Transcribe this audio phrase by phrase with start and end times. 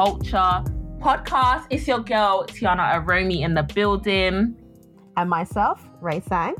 [0.00, 0.64] culture
[0.98, 1.66] podcast.
[1.68, 4.56] It's your girl, Tiana Aromi, in the building.
[5.18, 6.54] And myself, Ray Sang.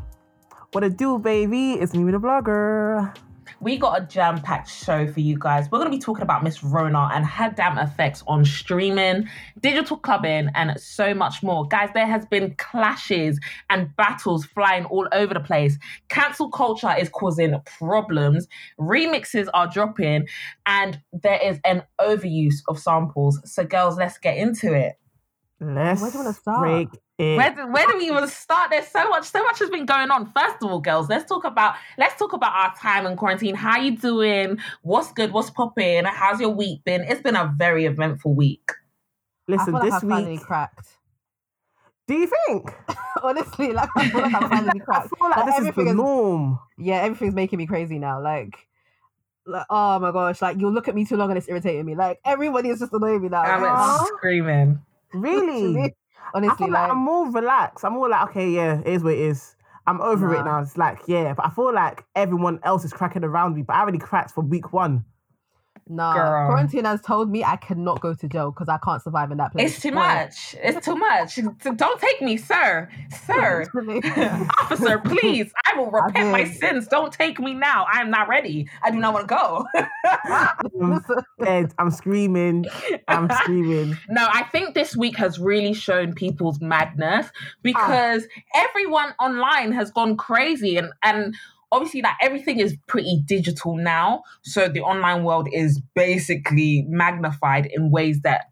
[0.73, 1.73] What a do, baby?
[1.73, 3.16] It's me, the blogger
[3.60, 5.70] we got a jam packed show for you guys.
[5.70, 9.28] We're going to be talking about Miss Rona and her damn effects on streaming,
[9.60, 11.68] digital clubbing, and so much more.
[11.68, 15.78] Guys, there has been clashes and battles flying all over the place.
[16.09, 20.27] Cancel culture is causing problems, remixes are dropping,
[20.65, 23.40] and there is an overuse of samples.
[23.45, 24.95] So, girls, let's get into it.
[25.60, 26.60] Let's Where do you want to start?
[26.60, 26.88] break
[27.21, 27.37] it.
[27.37, 28.71] Where do, where do we even start?
[28.71, 30.32] There's so much, so much has been going on.
[30.32, 33.54] First of all, girls, let's talk about let's talk about our time in quarantine.
[33.54, 34.59] How you doing?
[34.82, 35.32] What's good?
[35.32, 36.04] What's popping?
[36.04, 37.02] How's your week been?
[37.02, 38.71] It's been a very eventful week.
[39.48, 40.96] Listen, I this like week cracked.
[42.07, 42.74] Do you think?
[43.23, 45.13] Honestly, like I feel like I'm finally cracked.
[45.13, 46.59] I feel like, like this is the norm.
[46.79, 48.23] yeah, everything's making me crazy now.
[48.23, 48.66] Like
[49.46, 51.95] like, oh my gosh, like you'll look at me too long and it's irritating me.
[51.95, 53.43] Like everybody is just annoying me now.
[53.43, 54.80] I'm screaming.
[55.13, 55.95] Really?
[56.34, 57.84] Honestly, like, like, I'm more relaxed.
[57.84, 59.56] I'm more like, okay, yeah, it is what it is.
[59.86, 60.40] I'm over nah.
[60.40, 60.60] it now.
[60.60, 63.80] It's like, yeah, but I feel like everyone else is cracking around me, but I
[63.80, 65.04] already cracked for week one.
[65.91, 66.47] Nah, Girl.
[66.47, 69.50] quarantine has told me I cannot go to jail because I can't survive in that
[69.50, 69.72] place.
[69.72, 70.55] It's too much.
[70.62, 71.38] It's too much.
[71.77, 72.88] Don't take me, sir.
[73.27, 73.66] Sir.
[74.60, 75.53] Officer, please.
[75.66, 76.87] I will repent I my sins.
[76.87, 77.87] Don't take me now.
[77.93, 78.69] I'm not ready.
[78.84, 79.66] I do not want to go.
[80.81, 82.66] I'm, I'm screaming.
[83.09, 83.99] I'm screaming.
[84.09, 87.27] No, I think this week has really shown people's madness
[87.62, 91.34] because everyone online has gone crazy and and
[91.72, 97.91] obviously like everything is pretty digital now so the online world is basically magnified in
[97.91, 98.47] ways that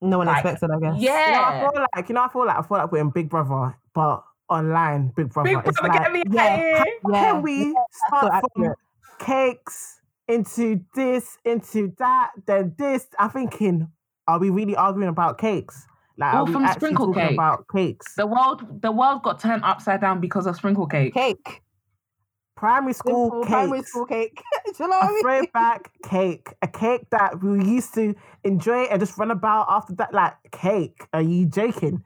[0.00, 2.28] no one like, expected i guess yeah you know, i feel like you know i
[2.28, 5.80] feel like i feel like we're in big brother but online big brother big it's
[5.80, 7.32] brother, like yeah, how yeah.
[7.32, 7.72] can we yeah.
[8.08, 8.74] start so from
[9.18, 13.88] cakes into this into that then this i'm thinking
[14.26, 15.86] are we really arguing about cakes
[16.16, 17.32] like, well, from sprinkle cake.
[17.32, 18.14] about cakes?
[18.14, 21.12] The world, the world got turned upside down because of sprinkle cake.
[21.12, 21.60] Cake
[22.56, 23.48] primary school cake.
[23.48, 24.42] Primary school cake.
[24.66, 26.54] Do you know what a throwback cake.
[26.62, 30.14] A cake that we used to enjoy and just run about after that.
[30.14, 31.06] Like cake.
[31.12, 32.02] Are you joking?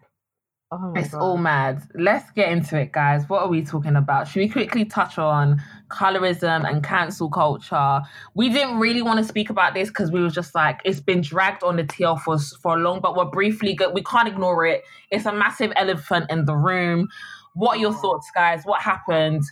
[0.71, 1.23] Oh it's God.
[1.23, 1.83] all mad.
[1.95, 3.27] Let's get into it, guys.
[3.27, 4.29] What are we talking about?
[4.29, 8.03] Should we quickly touch on colorism and cancel culture?
[8.35, 11.23] We didn't really want to speak about this because we were just like, it's been
[11.23, 13.95] dragged on the TL for for long, but we're briefly good.
[13.95, 14.85] We can't ignore it.
[15.11, 17.09] It's a massive elephant in the room.
[17.55, 18.65] What are your thoughts, guys?
[18.65, 19.45] What happened?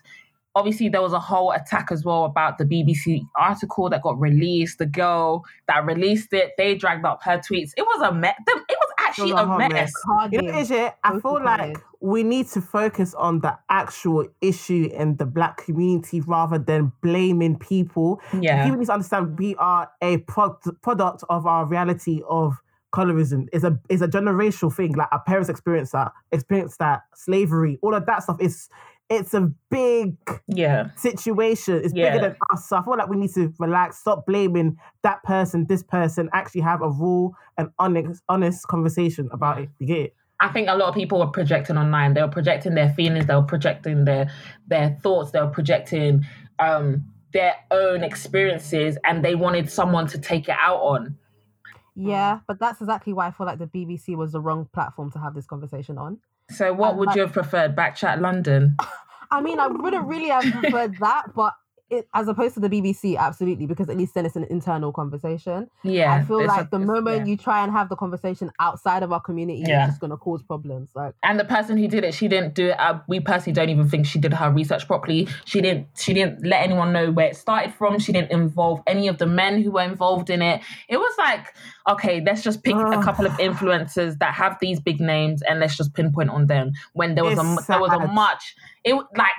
[0.57, 4.79] Obviously there was a whole attack as well about the BBC article that got released.
[4.79, 7.73] The girl that released it, they dragged up her tweets.
[7.77, 8.35] It was a mess.
[8.49, 9.93] It was actually a, a, mess.
[10.33, 15.17] You know, Ije, I feel like we need to focus on the actual issue in
[15.19, 18.21] the black community rather than blaming people.
[18.41, 18.65] Yeah.
[18.65, 22.55] People need to understand we are a pro- product of our reality of
[22.95, 24.93] colorism is a is a generational thing.
[24.95, 28.71] Like our parents experienced that, experienced that slavery, all of that stuff is
[29.09, 30.17] it's a big
[30.49, 31.81] yeah situation.
[31.83, 32.13] It's yeah.
[32.13, 32.69] bigger than us.
[32.69, 36.63] So I feel like we need to relax, stop blaming that person, this person, actually
[36.63, 39.69] have a raw and honest, honest conversation about it.
[39.79, 40.17] You get it?
[40.41, 42.15] I think a lot of people were projecting online.
[42.15, 44.31] They were projecting their feelings, they were projecting their
[44.67, 46.27] their thoughts, they were projecting
[46.59, 51.17] um their own experiences and they wanted someone to take it out on.
[51.97, 55.11] Yeah, um, but that's exactly why I feel like the BBC was the wrong platform
[55.13, 56.19] to have this conversation on.
[56.51, 57.75] So, what and would like, you have preferred?
[57.75, 58.77] Backchat London?
[59.31, 61.55] I mean, I wouldn't really have preferred that, but
[61.89, 65.71] it, as opposed to the BBC, absolutely, because at least then it's an internal conversation.
[65.85, 67.25] Yeah, I feel like the moment yeah.
[67.27, 69.85] you try and have the conversation outside of our community, yeah.
[69.85, 70.91] it's just going to cause problems.
[70.95, 72.81] Like, and the person who did it, she didn't do it.
[72.81, 75.29] Uh, we personally don't even think she did her research properly.
[75.45, 75.87] She didn't.
[75.97, 77.99] She didn't let anyone know where it started from.
[78.01, 80.63] She didn't involve any of the men who were involved in it.
[80.89, 81.55] It was like,
[81.89, 85.77] okay, let's just pick a couple of influencers that have these big names and let's
[85.77, 86.73] just pinpoint on them.
[86.95, 87.75] When there was it's a sad.
[87.75, 89.33] there was a much it like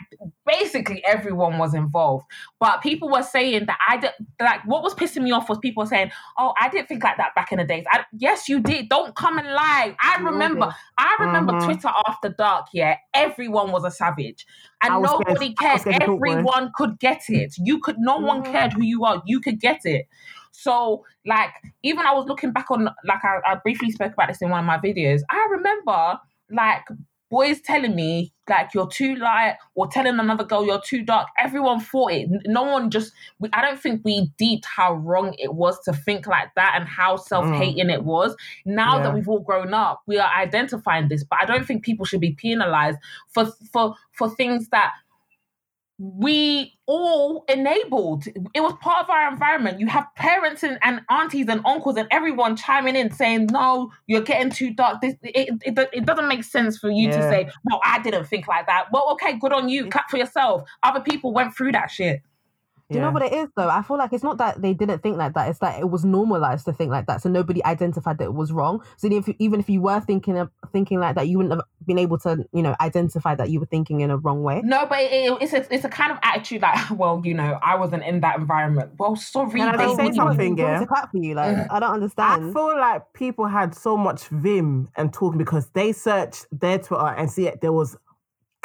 [0.45, 2.25] basically everyone was involved
[2.59, 4.11] but people were saying that i did
[4.41, 7.33] like what was pissing me off was people saying oh i didn't think like that
[7.33, 7.85] back in the days.
[7.91, 8.89] I, yes you did.
[8.89, 9.95] Don't come and lie.
[10.03, 11.65] I remember i remember mm-hmm.
[11.65, 12.97] twitter after dark yeah.
[13.13, 14.45] Everyone was a savage
[14.83, 15.87] and nobody cared.
[15.87, 17.55] everyone could get it.
[17.57, 18.51] You could no one mm-hmm.
[18.51, 19.23] cared who you are.
[19.25, 20.07] You could get it.
[20.51, 21.51] So, like,
[21.83, 24.61] even I was looking back on, like, I, I briefly spoke about this in one
[24.61, 25.21] of my videos.
[25.29, 26.19] I remember,
[26.51, 26.83] like,
[27.29, 31.79] boys telling me like you're too light or telling another girl you're too dark everyone
[31.79, 33.11] thought it no one just
[33.53, 37.17] i don't think we deeped how wrong it was to think like that and how
[37.17, 37.93] self-hating mm.
[37.93, 38.35] it was
[38.65, 39.03] now yeah.
[39.03, 42.21] that we've all grown up we are identifying this but i don't think people should
[42.21, 42.97] be penalized
[43.29, 44.93] for for for things that
[45.99, 48.25] we all enabled.
[48.53, 49.79] It was part of our environment.
[49.79, 54.21] You have parents and, and aunties and uncles and everyone chiming in saying, "No, you're
[54.21, 57.81] getting too dark." This it, it, it doesn't make sense for you to say, "Well,
[57.83, 59.89] I didn't think like that." Well, okay, good on you.
[59.89, 60.69] Clap for yourself.
[60.83, 62.21] Other people went through that shit.
[62.89, 63.69] Do you know what it is though?
[63.69, 65.49] I feel like it's not that they didn't think like that.
[65.49, 68.53] It's that it was normalized to think like that, so nobody identified that it was
[68.53, 68.81] wrong.
[68.95, 71.63] So if you, even if you were thinking of thinking like that, you wouldn't have
[71.85, 74.61] been able to, you know, identify that you were thinking in a wrong way.
[74.63, 77.75] No, but it, it's a it's a kind of attitude like, well, you know, I
[77.75, 78.91] wasn't in that environment.
[78.97, 80.15] Well, sorry, Can I they just say wouldn't.
[80.15, 80.55] something?
[80.55, 80.79] Do you want me yeah?
[80.79, 81.35] to clap for you?
[81.35, 81.67] Like Mm.
[81.71, 82.49] I don't understand.
[82.49, 87.05] I feel like people had so much vim and talking because they searched their Twitter
[87.07, 87.59] and see it.
[87.61, 87.97] There was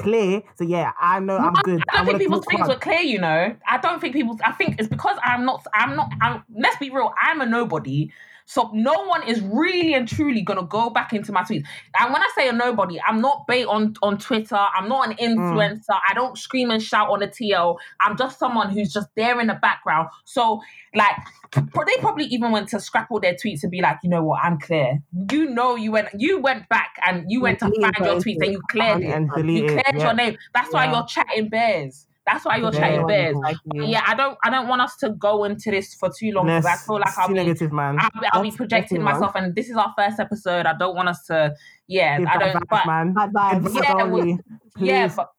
[0.03, 0.43] clear.
[0.57, 1.83] So yeah, I know I'm good.
[1.91, 3.57] I don't I'm think people's things were clear, you know.
[3.67, 4.39] I don't think people.
[4.45, 5.65] I think it's because I'm not.
[5.75, 6.13] I'm not.
[6.21, 7.13] I'm, let's be real.
[7.23, 8.11] I'm a nobody.
[8.47, 11.65] So no one is really and truly gonna go back into my tweets.
[11.99, 14.57] And when I say a nobody, I'm not bait on on Twitter.
[14.57, 15.99] I'm not an influencer.
[16.09, 17.77] I don't scream and shout on the TL.
[18.01, 20.09] I'm just someone who's just there in the background.
[20.25, 20.61] So
[20.95, 21.17] like,
[21.55, 24.41] they probably even went to scrap all their tweets and be like, you know what,
[24.43, 25.03] I'm clear.
[25.31, 28.53] You know, you went you went back and you went to find your tweets and
[28.53, 29.11] you cleared it.
[29.11, 29.69] and You it.
[29.69, 30.05] cleared yeah.
[30.05, 30.37] your name.
[30.55, 32.07] That's why you're chatting bears.
[32.25, 32.79] That's why you're Yeah.
[32.79, 33.37] chatting bears.
[33.37, 33.85] Like you.
[33.85, 34.39] Yeah, I don't.
[34.45, 37.19] I don't want us to go into this for too long because I feel like
[37.19, 37.97] I'll too be, negative, man.
[37.99, 40.67] I'll, be- I'll be projecting let's myself, and this is our first episode.
[40.67, 41.53] I don't want us to.
[41.89, 42.55] Yeah, Give I don't.
[42.55, 43.13] vibes, But man.
[43.13, 43.75] Bad vibes.
[43.75, 44.39] Yeah, well, only,
[44.79, 45.31] yeah, but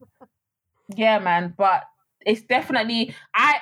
[0.95, 1.53] yeah, man.
[1.57, 1.83] But
[2.25, 3.15] it's definitely.
[3.33, 3.55] I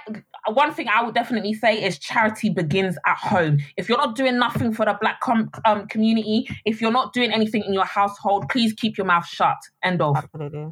[0.47, 3.59] one thing I would definitely say is charity begins at home.
[3.77, 7.31] If you're not doing nothing for the black com- um, community, if you're not doing
[7.31, 9.57] anything in your household, please keep your mouth shut.
[9.83, 10.17] End of.
[10.17, 10.71] Absolutely.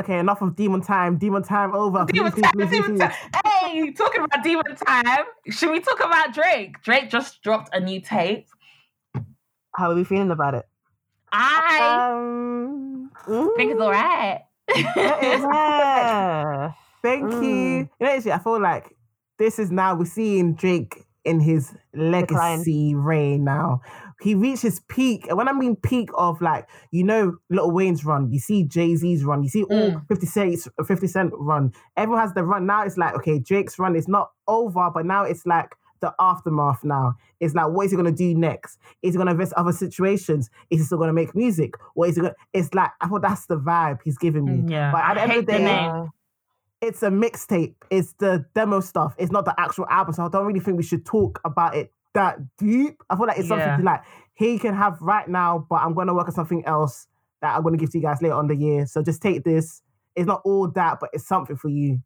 [0.00, 1.18] Okay, enough of demon time.
[1.18, 2.06] Demon time over.
[2.06, 3.00] Demon please, time, please, demon please.
[3.00, 3.12] time.
[3.44, 5.24] Hey, talking about demon time.
[5.50, 6.80] Should we talk about Drake?
[6.82, 8.46] Drake just dropped a new tape.
[9.76, 10.66] How are we feeling about it?
[11.32, 13.10] I Um,
[13.56, 14.40] think it's alright.
[14.74, 16.72] Yeah.
[17.02, 17.42] Thank Mm.
[17.42, 17.48] you.
[17.50, 18.96] You know, actually, I feel like
[19.38, 23.82] this is now we're seeing Drake in his legacy reign now.
[24.20, 25.26] He reached his peak.
[25.28, 29.24] And when I mean peak of like, you know, Lil Wayne's run, you see Jay-Z's
[29.24, 30.06] run, you see all Mm.
[30.08, 31.72] 50 Cent's 50 Cent run.
[31.96, 32.66] Everyone has the run.
[32.66, 36.82] Now it's like, okay, Drake's run is not over, but now it's like the aftermath
[36.84, 37.14] now.
[37.40, 38.78] It's like, what is he gonna do next?
[39.02, 40.50] Is he gonna invest other situations?
[40.70, 41.74] Is he still gonna make music?
[41.94, 44.72] What is he gonna it's like I thought that's the vibe he's giving me.
[44.72, 46.08] Yeah, But at the I end of the day, name.
[46.80, 47.74] it's a mixtape.
[47.90, 49.14] It's the demo stuff.
[49.18, 50.14] It's not the actual album.
[50.14, 53.02] So I don't really think we should talk about it that deep.
[53.08, 53.58] I feel like it's Yeah.
[53.60, 54.02] something to like
[54.34, 57.06] he can have right now, but I'm gonna work on something else
[57.42, 58.86] that I'm gonna give to you guys later on the year.
[58.86, 59.82] So just take this.
[60.16, 62.00] It's not all that, but it's something for you.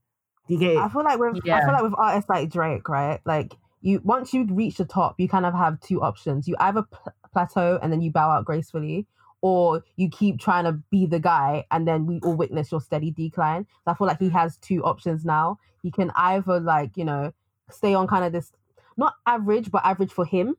[0.47, 3.21] Do you get I feel like with I feel like with artists like Drake, right?
[3.25, 6.47] Like you once you reach the top, you kind of have two options.
[6.49, 9.07] You either pl- plateau and then you bow out gracefully,
[9.41, 13.11] or you keep trying to be the guy and then we all witness your steady
[13.11, 13.67] decline.
[13.85, 15.59] So I feel like he has two options now.
[15.83, 17.33] He can either like, you know,
[17.71, 18.53] stay on kind of this
[18.97, 20.57] not average, but average for him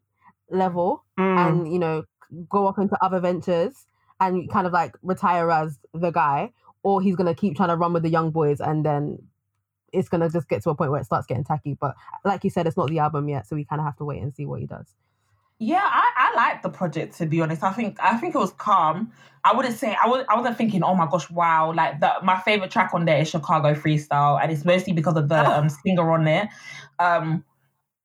[0.50, 1.38] level Mm.
[1.38, 2.04] and you know
[2.50, 3.88] go off into other ventures
[4.20, 6.52] and kind of like retire as the guy
[6.84, 9.18] or he's gonna keep trying to run with the young boys and then
[9.94, 12.50] it's gonna just get to a point where it starts getting tacky but like you
[12.50, 14.46] said it's not the album yet so we kind of have to wait and see
[14.46, 14.94] what he does
[15.58, 17.64] Yeah, I, I like the project to be honest.
[17.64, 19.14] I think I think it was calm.
[19.46, 21.72] I wouldn't say I was I wasn't thinking, oh my gosh, wow.
[21.74, 25.30] Like the, my favorite track on there is Chicago Freestyle, and it's mostly because of
[25.30, 26.50] the um, singer on there.
[27.00, 27.46] Um,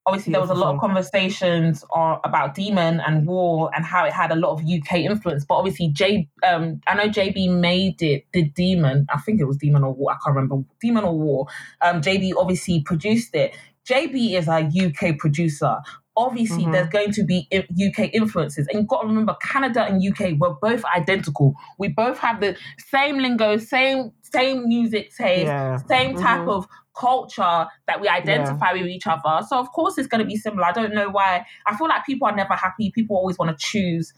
[0.07, 4.13] obviously, there was a lot of conversations on, about Demon and War and how it
[4.13, 5.45] had a lot of UK influence.
[5.45, 8.27] But obviously, J um, I know JB made it.
[8.33, 9.07] Did Demon?
[9.13, 10.13] I think it was Demon or War.
[10.13, 10.65] I can't remember.
[10.81, 11.47] Demon or War.
[11.81, 13.55] Um, JB obviously produced it.
[13.89, 15.79] JB is a UK producer
[16.17, 16.73] obviously Mhm.
[16.73, 18.67] there's going to be UK influences.
[18.69, 21.55] And you've got to remember, Canada and UK were both identical.
[21.79, 22.57] We both have the
[22.91, 25.77] same lingo, same same music taste, Yeah.
[25.89, 26.49] same type Mhm.
[26.49, 29.45] of culture that we identify with each other.
[29.47, 30.65] So of course it's going to be similar.
[30.65, 31.47] I don't know why.
[31.67, 32.91] I feel like people are never happy.
[32.95, 34.13] People always want to choose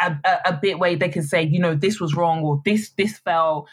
[0.00, 2.90] a, a, a bit where they can say, you know, this was wrong or this
[2.90, 3.66] this fell.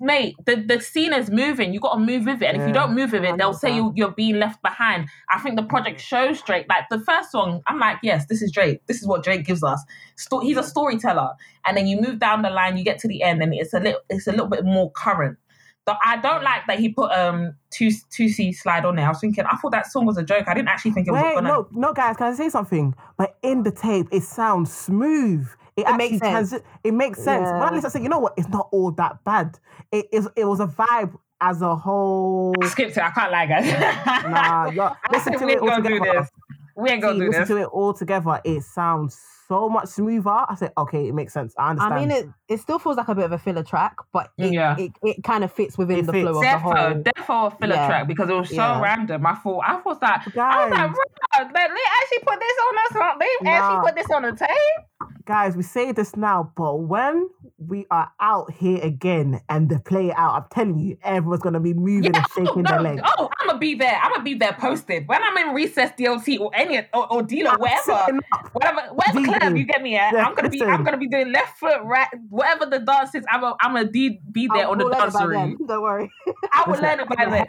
[0.00, 1.72] Mate, the, the scene is moving.
[1.72, 3.74] You got to move with it, and if you don't move with it, they'll say
[3.74, 5.08] you, you're being left behind.
[5.30, 6.66] I think the project shows Drake.
[6.68, 8.80] Like the first song, I'm like, yes, this is Drake.
[8.86, 9.80] This is what Drake gives us.
[10.16, 11.30] Sto- he's a storyteller,
[11.64, 13.78] and then you move down the line, you get to the end, and it's a
[13.78, 15.38] little, it's a little bit more current.
[15.84, 19.06] But I don't like that he put um two Toosie Slide on there.
[19.06, 20.48] I was thinking, I thought that song was a joke.
[20.48, 21.48] I didn't actually think it was Wait, gonna.
[21.48, 22.94] no, no, guys, can I say something?
[23.16, 25.48] But in the tape, it sounds smooth.
[25.76, 26.52] It, actually makes sense.
[26.52, 27.50] transi- it makes sense.
[27.50, 27.70] When I Yeah.
[27.70, 28.34] listen, I say, you know what?
[28.36, 29.58] It's not all that bad.
[29.90, 30.28] It is.
[30.36, 32.54] It was a vibe as a whole.
[32.62, 33.02] I skipped it.
[33.02, 34.74] I can't lie, guys.
[34.76, 36.28] Nah, listen to it all gonna do together.
[36.76, 37.48] We ain't gonna see, do listen this.
[37.48, 39.18] to it all together, it sounds
[39.52, 40.30] so much smoother.
[40.48, 41.54] I said, okay, it makes sense.
[41.58, 41.94] I understand.
[41.94, 44.52] I mean, it it still feels like a bit of a filler track, but it,
[44.52, 44.76] Yeah.
[44.78, 46.22] it, it kind of fits within It the fits.
[46.22, 46.72] flow of the whole.
[46.72, 47.86] Defo, defo filler Yeah.
[47.86, 48.80] track because it was so Yeah.
[48.80, 49.26] random.
[49.26, 52.78] I thought, I was like, I was like, "Bruh, they, they actually put this on
[52.78, 53.16] us.
[53.18, 53.50] They Nah.
[53.50, 55.18] actually put this on the tape.
[55.24, 57.28] guys, we say this now, but when
[57.58, 61.60] we are out here again and they play it out, I'm telling you, everyone's gonna
[61.60, 63.02] be moving and oh, shaking no, their legs.
[63.18, 63.98] oh, I'm gonna be there.
[64.02, 67.46] I'm gonna be there posted when I'm in recess, DLT, or any or, or deal
[67.48, 68.02] or whatever.
[68.06, 68.48] sitting up.
[68.52, 70.62] Whatever, whatever You get me at, Yeah, I'm gonna be.
[70.62, 73.24] I'm gonna be doing left foot, right, whatever the dance is.
[73.30, 73.42] I'm.
[73.42, 76.10] A, I'm gonna be, be there I'll on the dance it then, Don't worry.
[76.52, 77.46] I will Listen, learn it by then.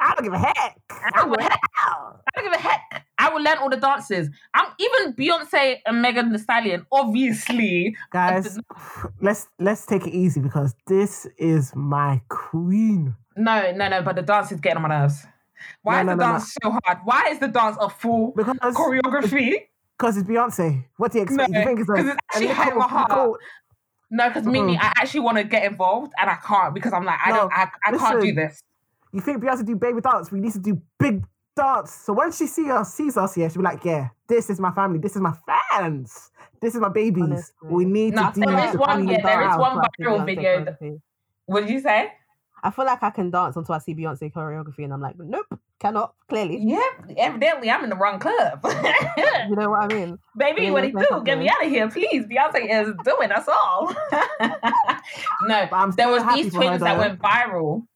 [0.00, 0.80] I don't give a heck.
[1.14, 1.36] I will.
[1.40, 1.96] I
[2.34, 3.06] don't give a heck.
[3.18, 4.28] I will learn all the dances.
[4.54, 6.86] I'm even Beyonce and Megan Thee Stallion.
[6.92, 8.58] Obviously, Guys,
[9.20, 13.14] let's let's take it easy because this is my queen.
[13.36, 14.02] no, no, no.
[14.02, 15.26] But the dance is getting on my nerves.
[15.82, 16.98] Why No, is no, the no, dance so hard?
[17.04, 19.54] Why is the dance a full Because choreography?
[19.98, 20.84] Because it's Beyonce.
[20.96, 21.50] What do you expect?
[21.50, 23.10] No, you think it's a, 'cause it's actually a high little- my heart.
[23.10, 23.38] little-
[24.10, 24.52] No, because mm-hmm.
[24.52, 24.82] Mimi, Mm-mm.
[24.82, 27.52] I actually want to get involved and I can't because I'm like, I No, don't,
[27.52, 28.34] I, I can't do listen.
[28.36, 28.62] this.
[29.12, 30.30] You think Beyonce do baby dance?
[30.30, 31.24] We need to do big
[31.56, 31.92] dance.
[31.92, 34.70] So when she see us, sees us, yeah, she'll be like, yeah, this is my
[34.72, 34.98] family.
[34.98, 35.34] This is my
[35.72, 36.30] fans.
[36.60, 37.22] This is my babies.
[37.24, 37.68] Honestly.
[37.68, 39.80] We need No, to do there is the one- family yeah, there is one Until
[39.80, 41.00] I see viral video that-
[41.46, 42.12] What did you say?
[42.62, 45.46] I feel like I can dance until I see Beyonce choreography, and I'm like, nope,
[45.78, 46.14] cannot.
[46.28, 46.80] Clearly, Yeah,
[47.16, 48.60] evidently I'm in the wrong club.
[49.48, 50.18] you know what I mean.
[50.36, 51.22] Baby, what do you do?
[51.24, 52.24] Get me out of here, please.
[52.26, 53.94] Beyonce is doing us all.
[55.42, 57.86] no, But I'm there was these twins that went viral.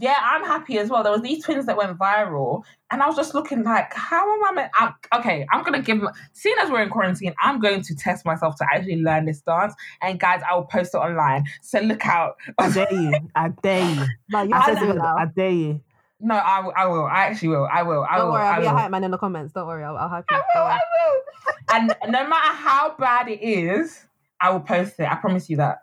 [0.00, 1.02] Yeah, I'm happy as well.
[1.02, 4.44] There was these twins that went viral, and I was just looking like, how am
[4.44, 4.52] I?
[4.52, 6.02] Meant, I'm, okay, I'm gonna give.
[6.32, 9.74] Seeing as we're in quarantine, I'm going to test myself to actually learn this dance.
[10.00, 11.44] And guys, I will post it online.
[11.60, 12.36] So look out.
[12.58, 13.12] I dare you.
[13.34, 14.06] I dare you.
[14.30, 15.02] No, you I have said to do to it.
[15.04, 15.80] I dare you.
[16.20, 17.04] No, I, will- I will.
[17.04, 17.68] I actually will.
[17.70, 18.06] I will.
[18.08, 18.32] I Don't will.
[18.34, 19.52] worry, I I'll be a hype man in the comments.
[19.52, 20.36] Don't worry, I'll, I'll hype you.
[20.36, 20.66] I will.
[20.66, 21.54] I will.
[21.74, 24.06] And no matter how bad it is,
[24.40, 25.10] I will post it.
[25.10, 25.78] I promise you that.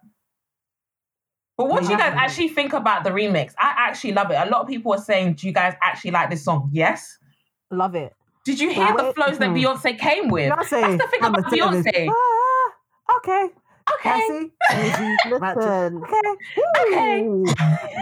[1.59, 3.53] But what do you you guys actually think about the remix?
[3.57, 4.35] I actually love it.
[4.35, 7.17] A lot of people are saying, "Do you guys actually like this song?" Yes.
[7.69, 8.13] Love it.
[8.45, 9.57] Did you hear the flows that hmm.
[9.57, 10.53] Beyonce came with?
[10.53, 10.69] Beyonce.
[10.69, 11.51] That's the thing about.
[11.51, 12.09] Beyonce.
[12.09, 13.49] Ah, okay.
[13.93, 14.49] Okay.
[14.69, 15.31] Cassie.
[15.31, 16.31] Right, Listen, Okay.
[16.87, 17.29] Okay.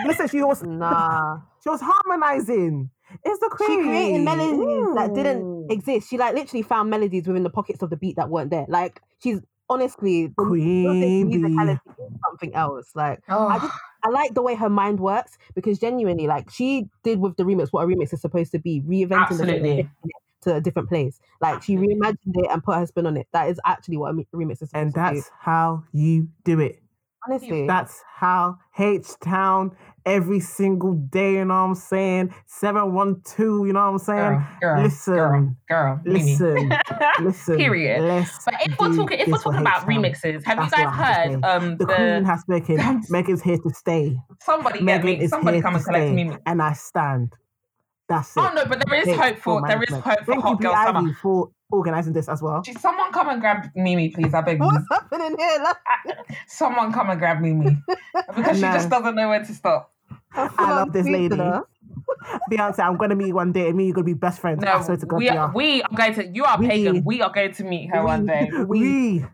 [0.05, 1.39] Listen, she was nah.
[1.63, 2.91] she was harmonizing.
[3.25, 3.69] It's the queen.
[3.69, 3.87] She queen.
[3.87, 6.11] created melodies that didn't exist.
[6.11, 8.67] She like literally found melodies within the pockets of the beat that weren't there.
[8.69, 12.91] Like she's honestly the Queen musicality is something else.
[12.95, 13.79] Like Oh, I just ah.
[14.03, 17.69] I like the way her mind works because genuinely, like she did with the remix
[17.71, 19.75] what a remix is supposed to be, reinventing Absolutely.
[19.75, 19.89] thing
[20.41, 21.19] to a different place.
[21.41, 23.27] Like she reimagined it and put her spin on it.
[23.33, 26.81] That is actually what a remix is supposed And that's how you do it.
[27.27, 29.75] Honestly, That's how H Town
[30.07, 32.33] every single day, you know what I'm saying?
[32.47, 34.45] 712, you know what I'm saying?
[34.61, 35.15] girl, girl, Listen.
[35.15, 36.71] girl, girl, Listen,
[37.21, 37.57] listen.
[37.57, 38.01] Period.
[38.01, 40.91] Let's But if we're talking, if we're talking about remixes, have you That's guys I
[40.91, 43.01] have to heard um The, the, Queen has spoken.
[43.09, 44.17] Megan's here to stay.
[44.41, 46.31] somebody get Megan me, is somebody come and collect me.
[46.45, 47.33] And I stand.
[48.09, 48.39] That's it.
[48.39, 50.57] Oh no, but there is Thanks hope for there is hope for Thank Hot you,
[50.67, 50.75] Girl.
[50.85, 51.13] Summer.
[51.21, 52.61] For organizing this as well.
[52.61, 54.33] Just Someone come and grab Mimi, please.
[54.33, 54.65] I beg you.
[54.65, 55.59] what's happening here?
[55.61, 57.77] Like, Someone come and grab Mimi
[58.35, 59.93] because she just doesn't know when to stop.
[60.33, 61.35] I, I love this lady.
[62.51, 64.63] Beyonce, I'm gonna meet you one day, and me, you're gonna be best friends.
[64.63, 65.51] I No, swear to God, we we are, are.
[65.53, 66.27] we are going to.
[66.27, 67.03] You are We- pagan.
[67.05, 68.49] We are going to meet her one day.
[68.67, 69.25] We.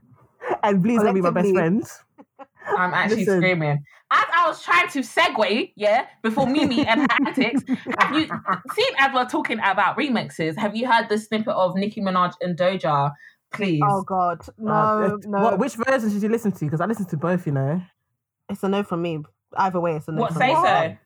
[0.61, 1.53] And please don't be my best Collectively.
[1.53, 1.99] friends.
[2.77, 3.39] I'm actually Listen.
[3.41, 3.83] screaming.
[4.11, 7.61] As I was trying to segue, yeah, before Mimi and her antics,
[7.97, 8.27] have you
[8.75, 10.55] seen as we're talking about remixes?
[10.57, 13.11] Have you heard the snippet of Nicki Minaj and Doja?
[13.53, 13.81] Please.
[13.83, 15.39] Oh God, no, Uh, no.
[15.43, 16.65] What, which version did you listen to?
[16.65, 17.81] Because I listened to both, you know.
[18.49, 19.23] It's a no from me.
[19.57, 20.21] Either way, it's a no.
[20.21, 20.53] what say me.
[20.55, 20.97] so?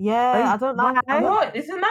[0.00, 0.96] Yeah, Hey, I don't like.
[0.96, 1.20] I, why?
[1.20, 1.56] don't- What?
[1.56, 1.84] It's a no.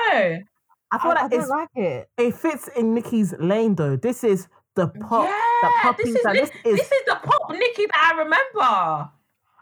[0.90, 2.10] I I, feel I like don't it's, like it.
[2.18, 3.98] it fits in Nicki's lane, though.
[3.98, 5.24] This is the pop.
[5.28, 6.78] the yeah, pop this is, this, this is.
[6.78, 9.12] this is the pop Nicki that I remember.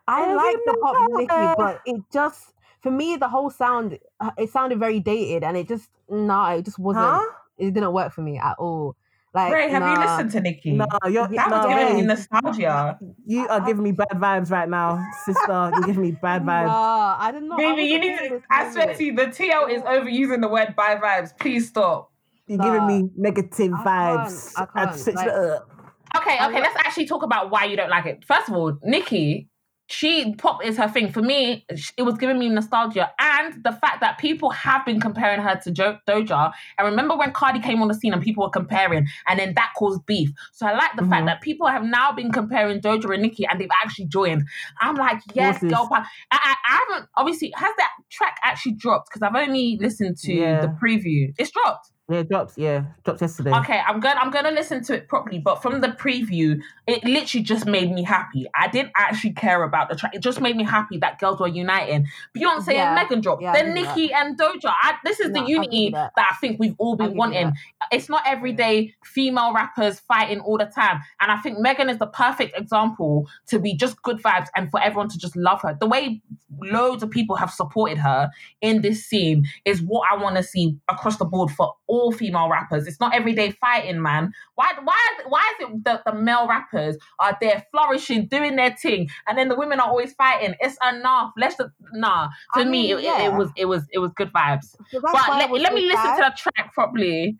[0.08, 1.18] I Every like the pop minute.
[1.32, 5.58] Nicki, but it just for me the whole sound uh, it sounded very dated, and
[5.58, 7.06] it just nah, it just wasn't.
[7.06, 7.26] Huh?
[7.58, 8.96] It didn't work for me at all.
[9.36, 10.72] Like, Ray, have you listened to Nicki?
[10.72, 12.98] No, you're, that no, was giving me nostalgia.
[13.26, 15.72] you are giving me bad vibes right now, sister.
[15.74, 16.68] You're giving me bad vibes.
[16.68, 17.60] Nah, I did not.
[17.60, 18.36] I Baby, you need feeling to.
[18.38, 21.38] this I swear to you, the TL is overusing the word by vibes.
[21.38, 22.14] Please stop.
[22.48, 24.54] You're giving me negative I can't, vibes.
[24.56, 28.24] I can't, switch like- Okay, okay, let's actually talk about why you don't like it.
[28.24, 29.50] First of all, Nicki,
[29.88, 31.12] she pop is her thing.
[31.12, 31.66] For me,
[31.98, 35.72] it was giving me nostalgia and the fact that people have been comparing her to
[35.72, 36.52] jo- Doja.
[36.78, 39.74] And remember when Cardi came on the scene and people were comparing, and then that
[39.78, 40.32] caused beef.
[40.54, 41.28] So I like the fact Mhm.
[41.28, 44.48] that people have now been comparing Doja and Nicki, and they've actually joined.
[44.82, 45.70] I'm like, yes, Horses.
[45.72, 45.88] girl.
[45.88, 46.06] power.
[46.32, 50.34] I, I, I haven't obviously has that track actually dropped because I've only listened to
[50.34, 50.62] Yeah.
[50.62, 51.34] the preview.
[51.38, 51.92] It's dropped.
[52.08, 52.56] Yeah, it drops.
[52.56, 53.52] Yeah, dropped yesterday.
[53.52, 55.40] Okay, I'm gonna I'm going to listen to it properly.
[55.40, 58.46] But from the preview, it literally just made me happy.
[58.56, 60.14] I didn't actually care about the track.
[60.14, 62.06] It just made me happy that girls were uniting.
[62.38, 63.42] Beyonce Yeah, and Megan dropped.
[63.42, 64.72] yeah, then give you Nicki and Doja.
[64.84, 66.12] I, this is No, the I'll give you unity that.
[66.16, 66.28] that.
[66.32, 67.54] I think we've all been wanting.
[67.92, 71.02] It's not everyday female rappers fighting all the time.
[71.22, 74.80] And I think Megan is the perfect example to be just good vibes and for
[74.80, 75.76] everyone to just love her.
[75.80, 76.22] The way
[76.62, 78.30] loads of people have supported her
[78.62, 82.50] in this scene is what I want to see across the board for all female
[82.50, 82.88] rappers.
[82.88, 84.32] It's not everyday fighting, man.
[84.56, 84.98] Why why
[85.28, 89.50] why is it that the male rappers are there flourishing, doing their thing, and then
[89.50, 90.56] the women are always fighting?
[90.60, 91.32] It's enough.
[91.38, 92.28] Let's just, nah.
[92.56, 93.22] To I me, mean, it, it- yeah.
[93.28, 94.76] it was it was it was good vibes.
[94.92, 96.18] So But let, let me listen sad.
[96.18, 97.38] to the track properly.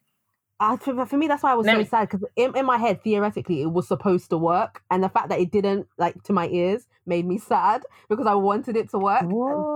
[0.58, 2.66] Uh, for, for me, that's why I was Let so me- sad because in, in
[2.66, 6.24] my head, theoretically, it was supposed to work, and the fact that it didn't, like
[6.24, 9.20] to my ears, made me sad because I wanted it to work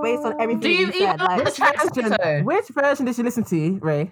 [0.02, 1.20] based on everything Do you you even said.
[1.20, 4.12] Like, like the track version, which version did you listen to, Ray?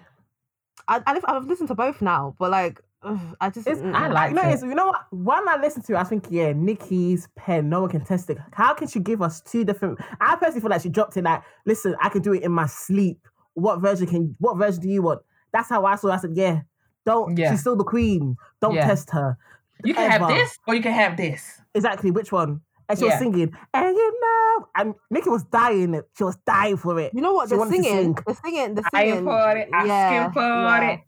[0.88, 4.30] I, I've, I've listened to both now, but like, ugh, I just It's, I like
[4.30, 4.54] you know, it.
[4.54, 5.06] it's, you know what?
[5.10, 8.38] When I listened to I think yeah, Nicki's pen, no one can test it.
[8.52, 9.98] How can she give us two different?
[10.20, 11.24] I personally feel like she dropped it.
[11.24, 13.18] Like, listen, I can do it in my sleep.
[13.54, 14.34] What version can?
[14.38, 15.20] What version do you want?
[15.52, 16.08] That's how I saw.
[16.08, 16.12] it.
[16.12, 16.60] I said, yeah,
[17.04, 17.36] don't.
[17.36, 17.50] Yeah.
[17.50, 18.36] She's still the queen.
[18.60, 18.86] Don't Yeah.
[18.86, 19.36] test her.
[19.84, 21.60] You can have this or you can have this.
[21.74, 22.10] Exactly.
[22.10, 22.60] Which one?
[22.88, 23.10] And she Yeah.
[23.12, 26.00] was singing, and you know, and Nicki was dying.
[26.16, 27.12] She was dying for it.
[27.14, 27.48] You know what?
[27.50, 28.14] She The singing, sing.
[28.26, 29.24] the singing, the I singing.
[29.24, 31.00] for it, asking yeah, for yeah, it.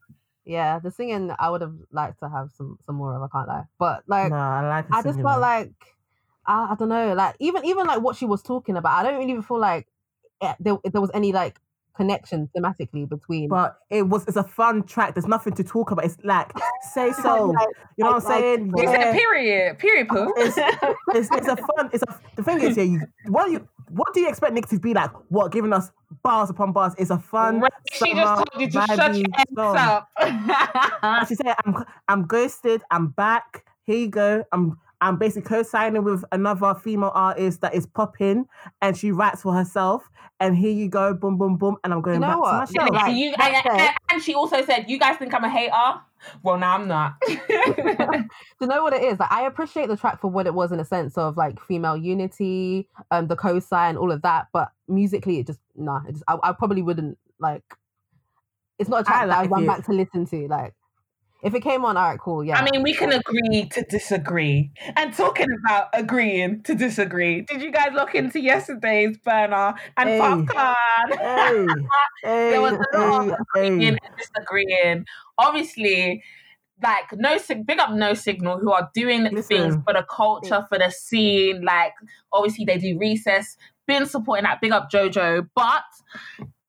[0.44, 1.32] yeah, the singing.
[1.38, 3.22] I would have liked to have some some more of.
[3.22, 4.88] I can't lie, but like, no, I like.
[4.88, 5.40] her I just felt man.
[5.40, 5.72] like
[6.46, 8.98] I, I don't know, like even even like what she was talking about.
[8.98, 9.86] I don't really even feel like
[10.42, 11.58] eh, there there was any like
[12.00, 13.48] connection thematically between.
[13.48, 14.26] But it was.
[14.28, 15.14] It's a fun track.
[15.14, 16.04] There's nothing to talk about.
[16.04, 16.50] It's like
[16.92, 17.46] say so.
[17.46, 18.70] Like, You know what I'm saying?
[18.72, 19.12] like- Is it Yeah.
[19.12, 19.78] period?
[19.78, 20.32] Period, poo.
[20.38, 20.56] It's,
[21.14, 21.90] it's, it's a fun.
[21.92, 22.20] It's a.
[22.36, 22.82] The thing is, yeah.
[22.84, 25.10] You, what do you what do you expect Nick to be like?
[25.30, 25.90] What giving us
[26.22, 26.94] bars upon bars?
[26.96, 27.60] It's a fun.
[27.60, 29.24] Right, she just told you to shut vibey
[29.56, 31.28] your ass And up.
[31.28, 32.82] she said, "I'm I'm ghosted.
[32.90, 33.64] I'm back.
[33.84, 34.44] Here you go.
[34.52, 38.46] I'm I'm basically co-signing with another female artist that is popping,
[38.82, 40.08] and she writes for herself.
[40.40, 41.76] And here you go, boom, boom, boom.
[41.84, 42.68] And I'm going know back what?
[42.68, 42.92] to my show.
[42.92, 46.00] Like, and, you, and, and- and she also said, "You guys think I'm a hater?
[46.42, 47.36] Well, now I'm not." Do
[48.60, 49.18] you know what it is?
[49.18, 51.96] Like I appreciate the track for what it was in a sense of like female
[51.96, 54.48] unity, um, the co-sign, all of that.
[54.52, 56.00] But musically, it just nah.
[56.08, 57.62] It just, I, I probably wouldn't like.
[58.78, 59.66] It's not a track that I like run it.
[59.66, 60.48] back to listen to.
[60.48, 60.74] Like,
[61.42, 62.58] if it came on, all right, cool, yeah.
[62.58, 64.70] I mean, we can agree to disagree.
[64.96, 70.18] And talking about agreeing to disagree, did you guys look into yesterday's Burna and Hey.
[70.18, 70.76] Popcaan?
[71.18, 71.66] Hey,
[72.22, 75.04] hey, There was a lot of agreeing and disagreeing.
[75.38, 76.22] Obviously,
[76.82, 80.78] like no sig- big up no signal who are doing things for the culture, for
[80.78, 81.62] the scene.
[81.62, 81.92] Like
[82.32, 85.82] obviously they do recess, been supporting that big up Jojo, but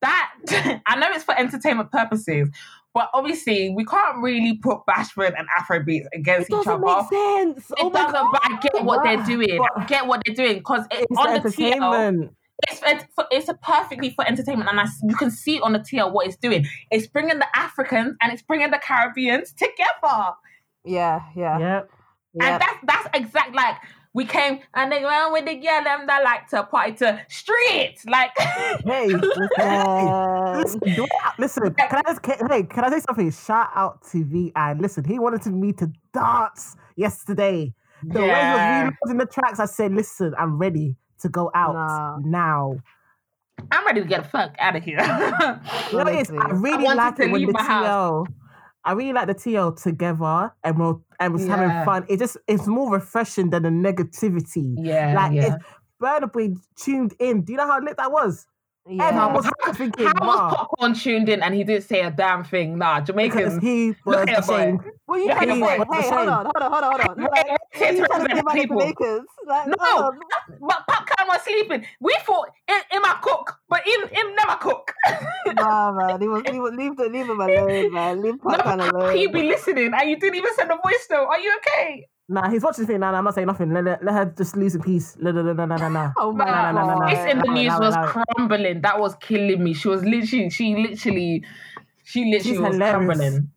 [0.02, 0.34] that
[0.86, 2.50] I know it's for entertainment purposes.
[2.94, 6.86] But obviously, we can't really put Bashment and Afrobeats it against each doesn't other.
[6.86, 7.72] make sense.
[7.72, 8.30] It oh doesn't, God.
[8.34, 9.60] but I get what they're doing.
[9.78, 12.32] I get what they're doing because it, It's on the TL, entertainment.
[12.70, 12.82] it's
[13.32, 16.28] it's, a perfectly for entertainment, and I, s- you can see on the TL what
[16.28, 16.66] it's doing.
[16.92, 20.32] It's bringing the Africans and it's bringing the Caribbeans together,
[20.84, 21.82] Yeah, yeah, Yeah.
[22.34, 22.54] yeah.
[22.54, 23.76] and that's that's exact like
[24.14, 27.96] we came and they went with the girl them that like to party to street
[28.08, 28.32] like.
[28.86, 30.58] Hey, listen, Yeah.
[30.58, 30.82] listen,
[31.40, 33.32] listen, can I just, can, hey, can I say something?
[33.32, 37.74] Shout out to V and listen, he wanted me to dance yesterday.
[38.04, 38.54] The way he Yeah.
[38.54, 38.62] was
[39.06, 42.18] reloading the tracks, I said, listen, I'm ready to go out Nah.
[42.24, 42.78] now.
[43.72, 44.98] I'm ready to get the fuck out of here.
[45.92, 46.32] You know it is?
[46.32, 47.86] I really wanted like it when leave the my house.
[47.86, 48.28] TL,
[48.84, 51.56] I really like the TL together and we're and was Yeah.
[51.58, 52.06] having fun.
[52.10, 54.76] It just it's more refreshing than the negativity.
[54.78, 55.58] yeah, like yeah.
[56.00, 58.48] Boy tuned in, do you know how lit that was?
[58.90, 59.08] Yeah.
[59.10, 62.10] Everyone was How- thinking, How was wow, Popcaan tuned in and he didn't say a
[62.10, 62.78] damn thing?
[62.80, 63.62] Nah, because Jamaicans.
[63.64, 64.56] he was Look at boy.
[64.56, 64.80] ashamed.
[65.06, 65.68] What are you Yeah, trying to he say?
[65.78, 67.20] Hey, hold on, hold on, hold on, hold on.
[67.20, 69.24] Hey, Like, hey, are you trying to represent say about the people.
[69.48, 69.76] Like, No.
[69.80, 70.20] hold on.
[70.62, 71.86] But Popcaan was sleeping.
[72.00, 74.92] We thought him, him a cook, but him him never cook.
[75.54, 76.22] Nah, man.
[76.22, 78.22] He was, he was, leave, the, leave him alone, man.
[78.22, 79.16] Leave no, Popcaan how alone.
[79.16, 81.26] he be listening and you didn't even send a voice note.
[81.28, 82.08] Are you okay?
[82.32, 83.02] Nah, he's watching the thing.
[83.02, 83.74] Nah, nah, I'm not saying nothing.
[83.74, 85.18] Let, let, let her just lose in peace.
[85.20, 86.14] Oh, nah, nah, nah, nah, nah, nah, nah.
[86.18, 86.96] Oh my Nah, nah, nah, nah, nah.
[86.96, 87.08] god.
[87.08, 88.20] This in the allow news allow was allow it.
[88.38, 88.82] crumbling.
[88.82, 89.74] That was killing me.
[89.74, 91.46] She was literally, she literally,
[92.06, 92.90] she literally She's was hilarious.
[92.90, 93.52] crumbling.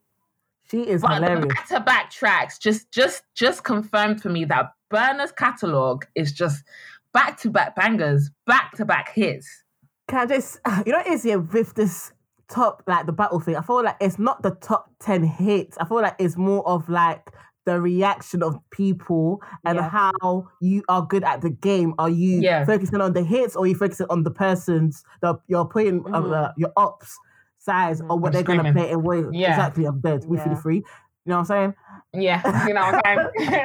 [0.71, 1.55] She is But hilarious.
[1.55, 6.65] back to back tracks just just just confirmed for me that Burna's catalog is just
[7.13, 9.65] back to back bangers, back to back hits.
[10.09, 12.13] Can I just, you know, what it is here with this
[12.49, 13.57] top, like the battle thing?
[13.57, 15.79] I feel like it's not the top 10 hits.
[15.79, 17.29] I feel like it's more of like
[17.67, 19.89] the reaction of people and Yeah.
[19.89, 21.95] how you are good at the game.
[21.99, 22.65] Are you Yeah.
[22.65, 26.21] focusing on the hits or are you focusing on the persons that you're putting, uh,
[26.21, 26.33] Mhm.
[26.49, 27.19] uh, your ops?
[27.59, 29.49] size or what I'm they're gonna play in way Yeah.
[29.53, 30.23] exactly I'm dead.
[30.27, 30.45] We Yeah.
[30.45, 30.77] feel free.
[30.77, 30.85] You
[31.25, 31.75] know what I'm saying?
[32.13, 33.57] Yeah, you know what I'm saying?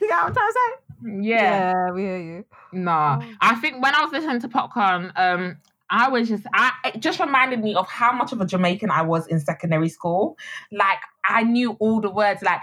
[0.00, 1.10] You get what I'm trying to say?
[1.20, 1.90] yeah.
[1.90, 2.44] we hear you.
[2.72, 3.18] Nah.
[3.20, 3.26] Oh.
[3.42, 5.58] I think when I was listening to Popcaan, um,
[5.90, 9.02] I was just I it just reminded me of how much of a Jamaican I
[9.02, 10.38] was in secondary school.
[10.70, 12.40] Like I knew all the words.
[12.42, 12.62] Like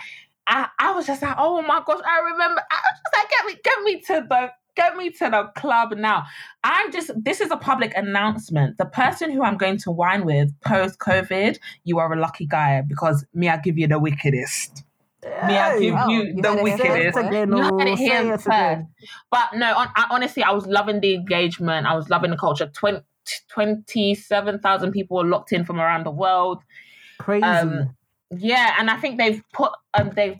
[0.49, 3.45] I, I was just like, oh my gosh, I remember I was just like, get
[3.45, 6.25] me, get me to the get me to the club now.
[6.63, 8.77] I'm just this is a public announcement.
[8.77, 12.81] The person who I'm going to wine with post COVID, you are a lucky guy
[12.81, 14.83] because me, I give you the wickedest.
[15.43, 17.17] Me, I give Oh, you you the heard it here say wickedest.
[17.17, 18.85] again, You oh, heard it here first.
[19.31, 21.87] But no, on, I, honestly, I was loving the engagement.
[21.87, 22.67] I was loving the culture.
[22.67, 23.01] 20,
[23.49, 26.63] 27,000 people were locked in from around the world.
[27.19, 27.43] Crazy.
[27.43, 27.95] Um,
[28.35, 30.37] yeah, and I think they've put, um, they've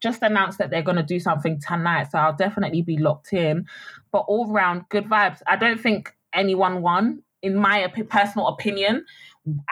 [0.00, 2.08] just announced that they're going to do something tonight.
[2.10, 3.66] So I'll definitely be locked in.
[4.10, 5.40] But all round, good vibes.
[5.46, 9.04] I don't think anyone won, in my op- personal opinion.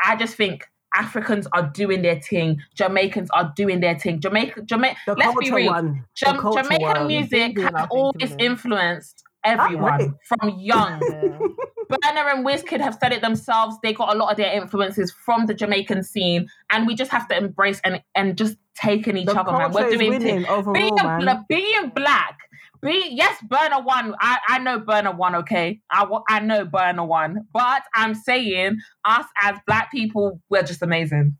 [0.04, 2.60] I just think Africans are doing their thing.
[2.74, 4.20] Jamaicans are doing their thing.
[4.20, 4.98] Jamaica, Jamaica.
[5.16, 5.72] let's be real.
[6.14, 7.06] Jam- Jamaican one.
[7.06, 9.14] music has always doing
[9.44, 9.60] right.
[9.60, 11.00] everyone from young.
[11.90, 13.76] Burna and Wizkid have said it themselves.
[13.82, 17.26] They got a lot of their influences from the Jamaican scene, and we just have
[17.28, 19.72] to embrace and and just take in each The other, man.
[19.72, 20.46] We're doing things.
[20.48, 21.44] overall, Being, man.
[21.48, 22.38] being black,
[22.82, 24.14] be yes, Burna one.
[24.20, 25.34] I, I know Burna one.
[25.36, 27.46] Okay, I I know Burna one.
[27.52, 31.36] but I'm saying us as black people, we're just amazing,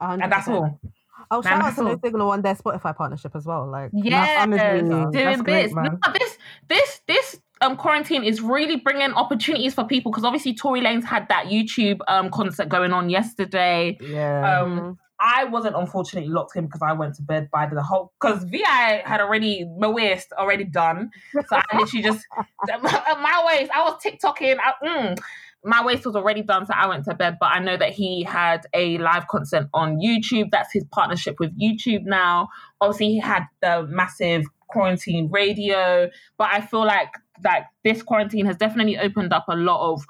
[0.00, 0.80] and that's all.
[1.30, 1.98] Oh, shout out to all.
[2.02, 3.66] Signal on their Spotify partnership as well.
[3.68, 5.74] Like, Yeah, doing that's bits.
[5.74, 10.80] No, this this this um quarantine is really bringing opportunities for people because obviously Tory
[10.80, 13.98] Lanez had that YouTube um concert going on yesterday.
[14.00, 14.60] yeah.
[14.60, 18.44] Um, I wasn't unfortunately locked in because I went to bed by the whole because
[18.44, 22.26] VI had already my waist already done, so I literally just
[22.68, 23.70] my waist.
[23.74, 24.58] I was TikToking.
[24.58, 25.18] I, mm,
[25.66, 27.38] my waist was already done, so I went to bed.
[27.40, 30.50] But I know that he had a live concert on YouTube.
[30.50, 32.48] That's his partnership with YouTube now.
[32.80, 37.08] Obviously, he had the massive quarantine radio, but I feel like
[37.44, 40.04] like this quarantine has definitely opened up a lot of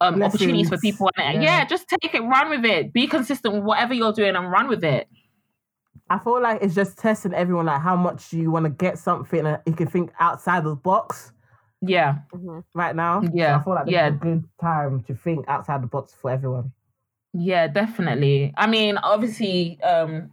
[0.00, 1.10] um, opportunities for people.
[1.16, 1.58] And Yeah.
[1.58, 4.68] yeah, just take it, run with it, be consistent with whatever you're doing, and run
[4.68, 5.08] with it.
[6.08, 9.46] I feel like it's just testing everyone, like how much you want to get something
[9.46, 11.32] and you can think outside the box
[11.82, 12.64] Yeah, Mhm.
[12.74, 13.22] right now.
[13.22, 14.06] So Yeah, I feel like yeah.
[14.08, 16.72] a good time to think outside the box for everyone.
[17.32, 18.52] yeah, definitely.
[18.56, 20.32] I mean, obviously, um,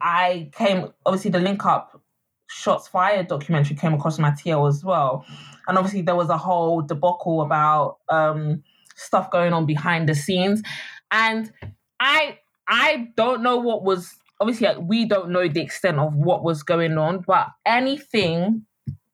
[0.00, 2.00] I came obviously the link up
[2.48, 5.24] shots fired documentary came across my TL as well,
[5.66, 8.62] and obviously there was a whole debacle about um
[8.94, 10.62] stuff going on behind the scenes,
[11.10, 11.50] and
[12.00, 16.42] I I don't know what was obviously like, we don't know the extent of what
[16.44, 18.66] was going on, but anything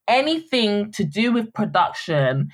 [0.08, 2.50] anything to do with production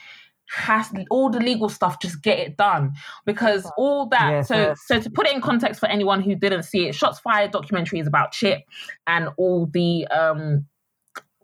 [0.51, 2.93] has all the legal stuff just get it done
[3.25, 4.81] because all that Yes, so yes.
[4.87, 7.99] so to put it in context for anyone who didn't see it shots fired documentary
[7.99, 8.61] is about chip
[9.07, 10.67] and all the um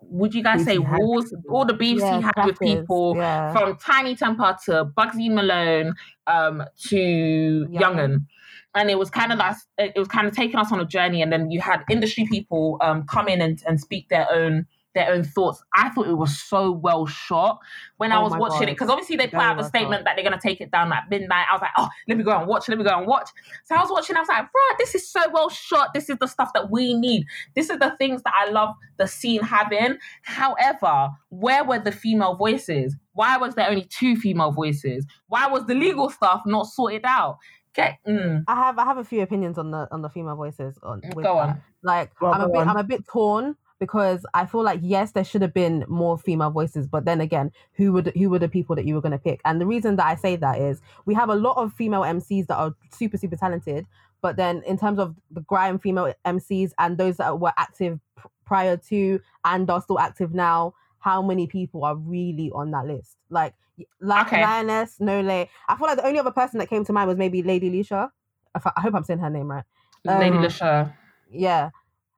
[0.03, 3.14] would you guys Beef say wars all the beefs Yeah, he had with clashes, people
[3.16, 3.53] Yeah.
[3.53, 5.94] from Tinie Tempah to Bugzy Malone
[6.27, 7.81] um, to Yungen.
[7.81, 8.27] Yungen.
[8.75, 11.23] And it was kind of like it was kind of taking us on a journey,
[11.23, 15.12] and then you had industry people um, come in and, and speak their own their
[15.12, 15.62] own thoughts.
[15.74, 17.61] I thought it was so well shot
[17.98, 18.68] when I Oh was watching God.
[18.68, 20.05] it because obviously they put Very out the statement shot.
[20.05, 21.46] that they're gonna take it down at midnight.
[21.50, 23.31] I was like, oh, let me go and watch, let me go and watch.
[23.64, 25.94] So I was watching, I was like, bro, this is so well shot.
[25.94, 27.26] This is the stuff that we need.
[27.55, 29.98] This is the things that I love the scene having.
[30.22, 32.96] However, where were the female voices?
[33.12, 35.07] Why was there only two female voices?
[35.29, 37.38] Why was the legal stuff not sorted out?
[37.72, 40.76] Get mm, I have I have a few opinions on the on the female voices
[40.83, 41.29] on go that.
[41.29, 41.62] on.
[41.85, 42.68] Like Well, I'm a bit on.
[42.68, 46.51] I'm a bit torn because I feel like yes there should have been more female
[46.51, 49.19] voices but then again who would who were the people that you were going to
[49.19, 52.03] pick and the reason that I say that is we have a lot of female
[52.03, 53.87] MCs that are super super talented
[54.23, 57.99] but then in terms of the grime female MCs and those that were active
[58.45, 63.16] prior to and are still active now how many people are really on that list
[63.31, 63.55] like
[64.01, 64.43] like Okay.
[64.43, 67.16] Lioness No Lay I feel like the only other person that came to mind was
[67.16, 68.11] maybe Lady Lisha
[68.55, 69.64] I, I hope I'm saying her name right
[70.05, 70.93] Lady Um, Lashur.
[71.31, 71.71] yeah.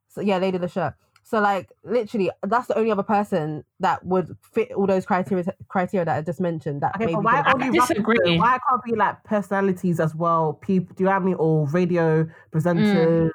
[0.09, 0.95] So yeah, Lady Leshurr.
[1.25, 6.05] So like literally, that's the only other person that would fit all those criteria criteria
[6.05, 6.83] that I just mentioned.
[6.83, 8.19] That Okay, maybe but why could have- I only disagree.
[8.19, 8.39] rappers?
[8.39, 10.55] Why can't be like personalities as well?
[10.55, 11.35] People, do you know what I?
[11.35, 13.29] Or radio presenters?
[13.29, 13.31] Mm.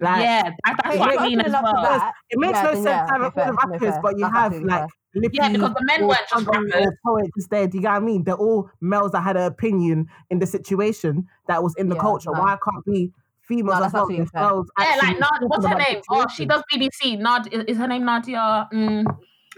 [0.00, 1.82] Like, yeah, that's Hey, what I you mean as it well.
[1.82, 4.00] that, it makes yeah, no sense yeah, to have all the no, rappers, fair.
[4.02, 6.72] but you That's have absolutely like Lippy Yeah, because the men weren't just rappers.
[6.86, 7.66] or poet just there.
[7.66, 8.24] Do you know what I mean?
[8.24, 12.00] They're all males that had an opinion in the situation that was in the Yeah,
[12.02, 12.30] culture.
[12.32, 12.40] no.
[12.40, 13.10] Why can't be
[13.48, 14.06] females No, as well?
[14.06, 16.00] themselves Yeah, like Nad, what's her name?
[16.10, 17.18] Oh, she does BBC.
[17.18, 18.68] Nad is her name Nadia?
[18.72, 19.04] Mm,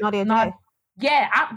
[0.01, 0.55] Nadia Nad-
[0.99, 1.57] yeah, I,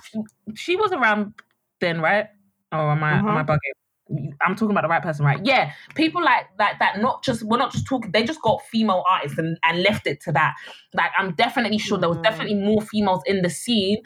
[0.55, 1.33] she was around
[1.79, 2.27] then, right?
[2.71, 4.33] Oh, am I am I bugging?
[4.41, 5.39] I'm talking about the right person, right?
[5.43, 6.99] Yeah, people like like that.
[6.99, 8.11] Not just we're not just talking.
[8.11, 10.55] They just got female artists and, and left it to that.
[10.93, 12.23] Like I'm definitely sure there was Mhm.
[12.23, 14.01] definitely more females in the scene.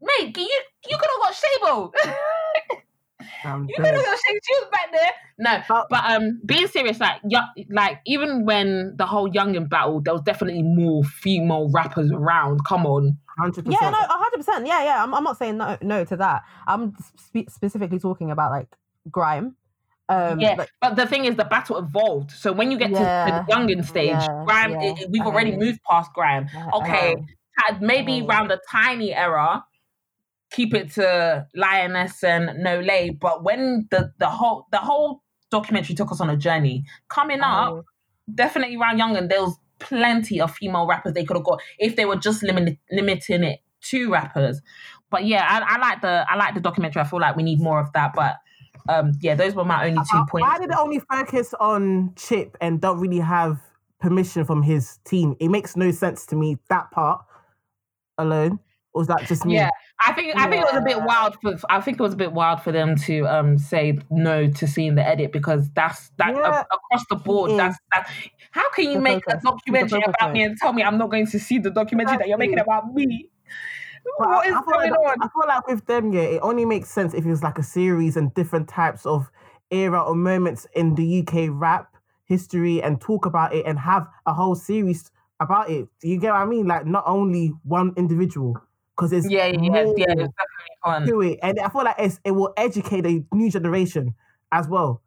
[0.00, 1.92] Mate, you you could have got Shaybo.
[3.44, 4.38] Um, you could have got Shaybo.
[4.42, 5.10] She back there.
[5.38, 10.00] No, But- but um, being serious, like yeah, like even when the whole Yungen battle,
[10.00, 12.64] there was definitely more female rappers around.
[12.64, 13.18] Come on.
[13.38, 13.72] hundred percent.
[13.82, 14.08] Yeah, percent.
[14.08, 14.66] no, hundred percent.
[14.66, 15.02] Yeah, yeah.
[15.02, 16.42] I'm, I'm not saying no, no to that.
[16.66, 18.68] I'm spe- specifically talking about like
[19.10, 19.56] grime.
[20.10, 22.30] Um, Yeah, like, but the thing is, the battle evolved.
[22.30, 25.22] So when you get Yeah, to the Yungen stage, yeah, Grime, yeah, it- it- we've
[25.22, 26.48] I already moved past Grime.
[26.56, 27.26] I- I Okay, know.
[27.58, 28.26] had maybe know.
[28.28, 29.64] around the Tinie era,
[30.50, 33.10] keep it to Lioness and No Lay.
[33.10, 37.66] But when the the whole the whole documentary took us on a journey, coming I
[37.66, 37.84] up,
[38.34, 42.04] definitely around Yungen, there was plenty of female rappers they could have got if they
[42.04, 44.60] were just limit, limiting it to rappers.
[45.10, 47.00] But yeah, I, I like the I like the documentary.
[47.00, 48.12] I feel like we need more of that.
[48.14, 48.36] But
[48.88, 50.48] um, yeah, those were my only two Uh, points.
[50.48, 53.60] Why did it only focus on Chip and don't really have
[54.00, 55.36] permission from his team?
[55.40, 57.24] It makes no sense to me that part
[58.18, 58.60] alone.
[58.94, 59.54] Or was that just me?
[59.54, 59.70] Yeah,
[60.04, 62.16] I think I think it was a bit wild for I think it was a
[62.16, 66.30] bit wild for them to um say no to seeing the edit because that's that
[66.34, 67.52] Yeah, a- across the board.
[67.58, 68.10] That's that.
[68.52, 69.42] How can you The make focus.
[69.42, 72.28] a documentary about me and tell me I'm not going to see the documentary that
[72.28, 73.28] you're making about me?
[74.18, 75.16] But What is I going like, on?
[75.20, 77.62] I feel like with them, yeah, it only makes sense if it was like a
[77.62, 79.30] series and different types of
[79.70, 84.32] era or moments in the UK rap history and talk about it and have a
[84.32, 85.88] whole series about it.
[86.00, 86.66] Do you get what I mean?
[86.66, 88.56] Like not only one individual,
[88.98, 90.04] because it's Yeah, yeah, yeah, more yeah.
[90.08, 90.34] It's definitely
[90.84, 91.06] fun.
[91.06, 94.14] to it, and I feel like it's, it will educate a new generation
[94.50, 95.02] as well.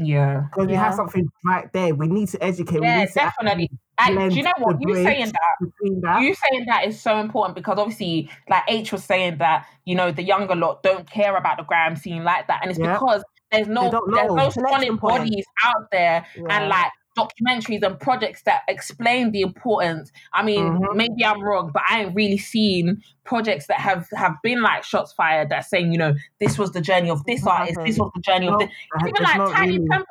[0.00, 1.92] Yeah, Because we have something right there.
[1.92, 2.80] We need to educate.
[2.80, 3.68] we yeah, to definitely.
[3.98, 5.70] I, do you know what you saying that?
[6.02, 6.20] that.
[6.22, 10.12] You saying that is so important because obviously, like H was saying that you know
[10.12, 12.92] the younger lot don't care about the grime scene like that, and it's Yeah.
[12.92, 16.44] because there's no there's no solid bodies out there Yeah.
[16.50, 20.12] and like documentaries and projects that explain the importance.
[20.32, 20.94] I mean, Mhm.
[20.94, 25.12] maybe I'm wrong, but I ain't really seen projects that have have been like shots
[25.12, 28.10] fired that saying you know this was the journey of this What artist, this was
[28.14, 28.70] the journey of No, this.
[29.00, 29.88] Even it's like Tinie really.
[29.88, 30.06] Temper.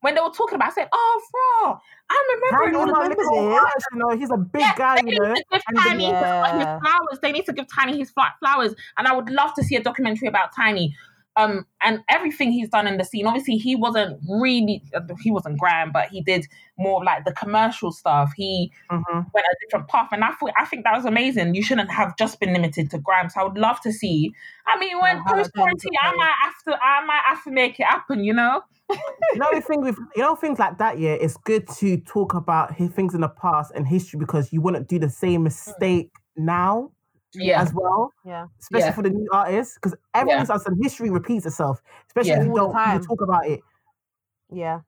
[0.00, 2.86] When they were talking about, it, I said, "Oh, bro, I'm remembering Tinie all is
[2.86, 3.60] the my remember little this.
[3.60, 4.10] artist, you know.
[4.16, 5.32] He's a big Yeah, guy, they you know.
[5.32, 6.78] need to give Tinie his- his Yeah.
[6.78, 7.18] flowers.
[7.20, 8.76] They need to give Tinie his fla- flowers.
[8.96, 10.94] And I would love to see a documentary about Tinie.
[11.38, 13.26] Um, and everything he's done in the scene.
[13.26, 14.82] Obviously, he wasn't really
[15.20, 16.46] he wasn't grand, but he did
[16.76, 18.32] more like the commercial stuff.
[18.36, 19.26] He Mhm.
[19.32, 21.54] went a different path, and I thought I think that was amazing.
[21.54, 23.28] You shouldn't have just been limited to grime.
[23.30, 24.32] So I would love to see.
[24.66, 27.78] I mean, when it post quarantine, I might have to I might have to make
[27.78, 28.24] it happen.
[28.24, 28.62] You know?
[28.90, 32.34] you know the thing with you know things like that yeah it's good to talk
[32.34, 36.90] about things in the past and history because you wouldn't do the same mistake now
[37.34, 37.60] Yeah.
[37.62, 38.46] as well Yeah.
[38.60, 38.92] especially Yeah.
[38.92, 40.54] for the new artists because everyone's Yeah.
[40.54, 42.40] needs to history repeats itself especially Yeah.
[42.40, 43.00] if you don't really time.
[43.02, 43.60] talk about it
[44.50, 44.80] Yeah.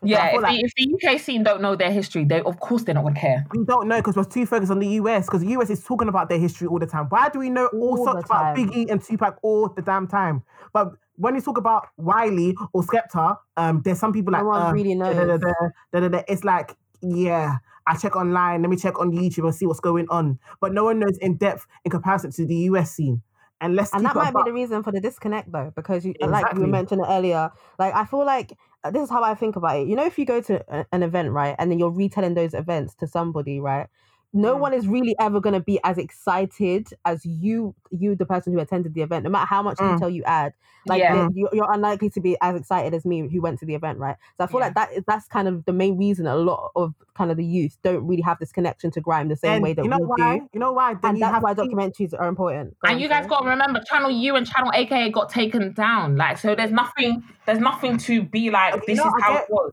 [0.00, 2.84] Yeah, if, like- the, if the UK scene don't know their history, they of course
[2.84, 3.44] they're not gonna care.
[3.52, 6.08] we don't know because we're too focused on the US because the US is talking
[6.08, 8.56] about their history all the time why do we know all, All sorts about.
[8.56, 13.38] Biggie and Tupac all the damn time but when you talk about Wiley or Skepta
[13.56, 15.40] um there's some people like one um, really da, da, da, knows.
[15.40, 15.52] da,
[15.92, 16.22] da, da, da.
[16.28, 17.58] It's like, yeah,
[17.88, 20.38] I check online, let me check on YouTube and see what's going on.
[20.60, 23.22] But no one knows in depth in comparison to the US scene.
[23.60, 26.30] And let's and that might be the reason for the disconnect though because you like
[26.44, 26.64] Exactly.
[26.64, 29.88] we mentioned earlier like i feel like uh, this is how i think about it
[29.88, 32.54] you know if you go to a- an event right and then you're retelling those
[32.54, 33.88] events to somebody right
[34.34, 34.60] no Mm.
[34.60, 38.58] one is really ever going to be as excited as you you the person who
[38.60, 39.94] attended the event no matter how much Mm.
[39.94, 40.52] detail you add
[40.86, 41.14] like Yeah.
[41.14, 43.98] the- you- you're unlikely to be as excited as me who went to the event
[43.98, 44.66] right so i feel Yeah.
[44.66, 47.44] like that is that's kind of the main reason a lot of kind of the
[47.44, 49.98] youth don't really have this connection to grime the same and way that you know
[49.98, 50.38] we why?
[50.38, 50.94] do You know why?
[50.94, 53.80] Then and that's have why documentaries are important Go And you guys got to remember,
[53.88, 56.16] Channel U and Channel AKA got taken down.
[56.16, 58.74] Like, so there's nothing, there's nothing to be like.
[58.86, 59.72] This you know, is how get- it was.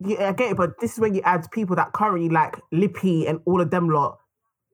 [0.00, 3.26] Yeah, I get it, but this is when you add people that currently like Lippy
[3.26, 4.18] and all of them lot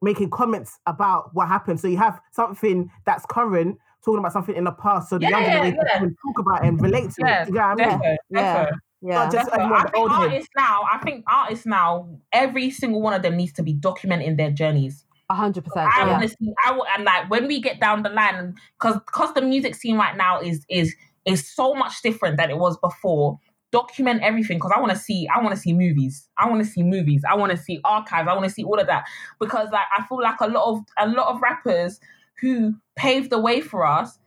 [0.02, 1.78] making comments about what happened.
[1.78, 5.30] So you have something that's current talking about something in the past, so the Yeah,
[5.30, 5.98] young yeah, yeah.
[5.98, 7.48] can talk about it and relate to Yeah, it.
[7.48, 7.98] You get what I mean?
[7.98, 8.64] Defo, Yeah.
[8.64, 8.70] defo,
[9.02, 9.60] yeah just defo.
[9.60, 10.24] I the think old heads.
[10.24, 14.36] artists now, I think artists now, every single one of them needs to be documenting
[14.36, 15.04] their journeys.
[15.30, 15.88] A hundred percent.
[15.96, 16.18] I Yeah.
[16.18, 16.54] want to.
[16.66, 19.96] I want, and like when we get down the line, because because the music scene
[19.96, 23.38] right now is is is so much different than it was before.
[23.72, 25.26] Document everything because I want to see.
[25.34, 26.28] I want to see movies.
[26.38, 27.24] I want to see movies.
[27.28, 28.28] I want to see archives.
[28.28, 29.04] I want to see all of that
[29.40, 31.98] because like I feel like a lot of a lot of rappers
[32.40, 34.18] who paved the way for us,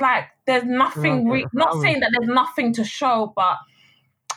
[0.00, 1.28] like there's nothing.
[1.28, 3.58] Re- not saying that there's nothing to show, but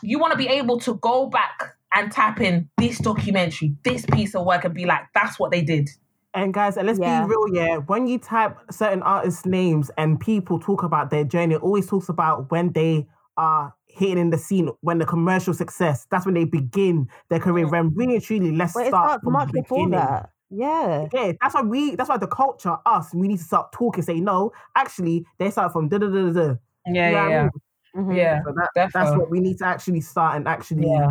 [0.02, 4.36] you want to be able to go back and tap in this documentary, this piece
[4.36, 5.90] of work, and be like, that's what they did.
[6.34, 7.26] And guys, and let's Yeah.
[7.26, 7.78] be real, yeah.
[7.78, 12.08] When you type certain artists' names and people talk about their journey, it always talks
[12.10, 16.46] about when they are hitting in the scene, when the commercial success, that's when they
[16.46, 17.68] begin their career.
[17.68, 20.00] When really truly, let's But start from much the before beginning.
[20.06, 20.30] that.
[20.50, 21.08] Yeah.
[21.14, 21.96] Yeah, that's why we.
[21.96, 24.04] That's why the culture, us, we need to start talking.
[24.04, 26.32] Say no, actually, they start from da da da da.
[26.32, 26.42] da.
[26.42, 26.52] Yeah,
[26.86, 27.44] You know yeah, what I yeah.
[27.44, 27.52] mean?
[27.96, 28.18] Mhm.
[28.18, 31.10] Yeah, So that, that's what we need to actually start and actually Yeah.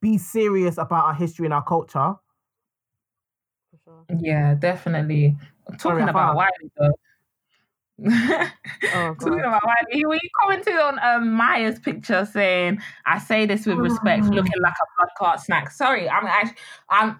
[0.00, 2.14] be serious about our history and our culture.
[4.20, 5.36] Yeah, definitely.
[5.78, 6.92] Sorry, Talking I about found- Wiley though.
[8.04, 8.50] Oh
[9.20, 14.24] Talking about when you commented on um, Maya's picture saying, "I say this with respect,
[14.26, 14.28] Oh.
[14.28, 16.56] looking like a blood clot snack." Sorry, I'm actually,
[16.90, 17.18] I'm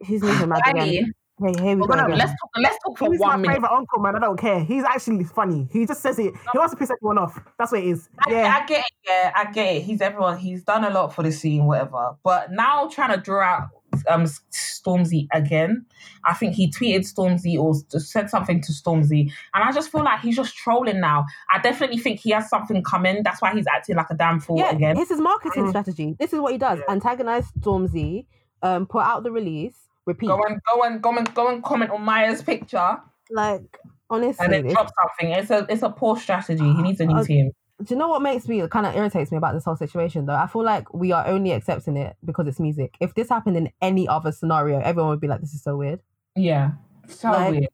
[0.00, 0.42] He's Wiley.
[0.66, 1.12] again.
[1.40, 2.50] Hey, here we go gonna let's talk.
[2.56, 3.54] Let's talk for He's my one minute.
[3.56, 4.14] favorite uncle, man.
[4.14, 4.60] I don't care.
[4.60, 5.68] He's actually funny.
[5.72, 6.32] He just says it.
[6.52, 7.40] He wants to piss everyone off.
[7.58, 8.08] That's what it is.
[8.24, 8.60] I, Yeah.
[8.62, 8.92] I get it.
[9.04, 9.82] Yeah, I get it.
[9.82, 10.38] He's everyone.
[10.38, 12.14] He's done a lot for the scene, whatever.
[12.22, 13.68] But now trying to draw out
[14.08, 15.84] um Stormzy again.
[16.24, 20.20] I think he tweeted Stormzy or said something to Stormzy, and I just feel like
[20.20, 21.26] he's just trolling now.
[21.52, 23.22] I definitely think he has something coming.
[23.22, 24.96] That's why he's acting like a damn fool Yeah, again.
[24.96, 25.68] it's his marketing Mm.
[25.70, 26.16] strategy.
[26.18, 28.26] This is what he does: antagonize Stormzy,
[28.62, 29.76] um, put out the release,
[30.06, 30.28] repeat.
[30.28, 32.98] Go and go and go and go and comment on Maya's picture,
[33.30, 33.78] Like
[34.10, 35.34] honestly, and then drop something.
[35.34, 36.64] It's a it's a poor strategy.
[36.64, 37.52] He needs a new Uh, team.
[37.82, 40.34] Do you know what makes me kind of irritates me about this whole situation though?
[40.34, 42.94] I feel like we are only accepting it because it's music.
[43.00, 46.00] If this happened in any other scenario, everyone would be like, "This is so weird."
[46.36, 46.72] Yeah,
[47.08, 47.68] so Like, weird.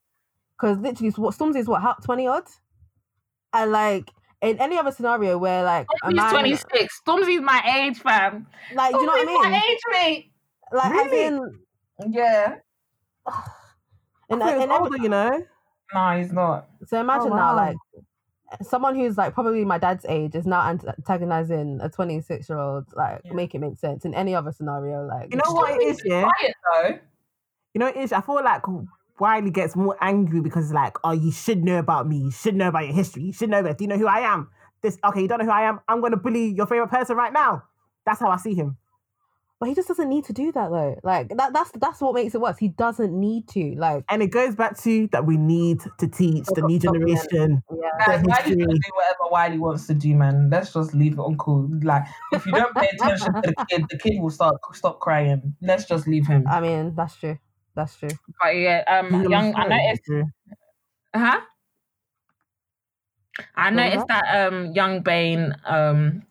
[0.58, 2.44] Because literally, what Stormzy is what how twenty odd,
[3.52, 4.10] and like
[4.40, 7.00] in any other scenario where like a Stormzy's man, twenty six.
[7.06, 8.46] Stormzy's my age, fam.
[8.74, 9.50] like do you know what I mean?
[9.52, 10.32] My age, mate.
[10.72, 11.24] Like as Really?
[11.26, 12.56] in, Yeah.
[14.30, 15.42] And, I thought he every- older, you know.
[15.92, 16.68] No, he's not.
[16.86, 17.76] so oh, imagine Oh, now like
[18.62, 22.86] someone who's like probably my dad's age is now antagonizing a twenty six year old.
[22.94, 23.32] Like Yeah.
[23.34, 25.04] make it make sense in any other scenario.
[25.06, 26.22] Like You know what it is, yeah.
[26.22, 26.98] Quiet though.
[27.74, 28.12] You know, it is.
[28.12, 28.62] I feel like
[29.20, 32.16] Wiley gets more angry because it's like, oh, you should know about me.
[32.18, 33.22] You should know about your history.
[33.24, 33.78] You should know that.
[33.78, 34.50] Do you know who I am?
[34.82, 35.20] This okay?
[35.22, 35.80] You don't know who I am?
[35.86, 37.62] I'm going to bully your favorite person right now.
[38.06, 38.76] That's how I see him.
[39.60, 40.98] But he just doesn't need to do that though.
[41.04, 42.56] Like that that's that's what makes it worse.
[42.56, 43.74] He doesn't need to.
[43.76, 47.62] Like And it goes back to that we need to teach the new generation.
[47.70, 48.06] yeah.
[48.06, 50.48] Guys, The Wiley's gonna do whatever Wiley wants to do, man.
[50.48, 51.68] Let's just leave it on cool.
[51.82, 55.54] Like, if you don't pay attention to the kid, the kid will start stop crying.
[55.60, 56.46] Let's just leave him.
[56.48, 57.38] I mean, that's true.
[57.74, 58.08] That's true.
[58.42, 59.54] But yeah, um, young.
[59.54, 60.10] I noticed.
[61.14, 61.40] Huh?
[63.56, 66.22] I noticed that um, Young Bane um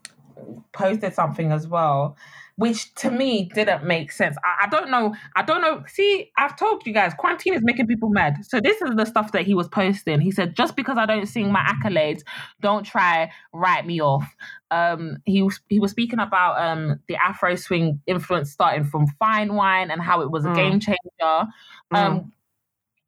[0.71, 2.17] posted something as well,
[2.59, 4.35] which to me didn't make sense.
[4.43, 5.15] I, I don't know.
[5.37, 5.81] I don't know.
[5.87, 8.35] See, I've told you guys, quarantine is making people mad.
[8.43, 10.19] So this is the stuff that he was posting.
[10.19, 12.19] He said, "Just because I don't sing my accolades,
[12.59, 14.35] don't try write me off."
[14.71, 19.53] Um, he was he was speaking about um the Afro swing influence starting from Fine
[19.55, 20.55] Wine and how it was a Mm.
[20.55, 21.47] game changer.
[21.93, 22.33] Um,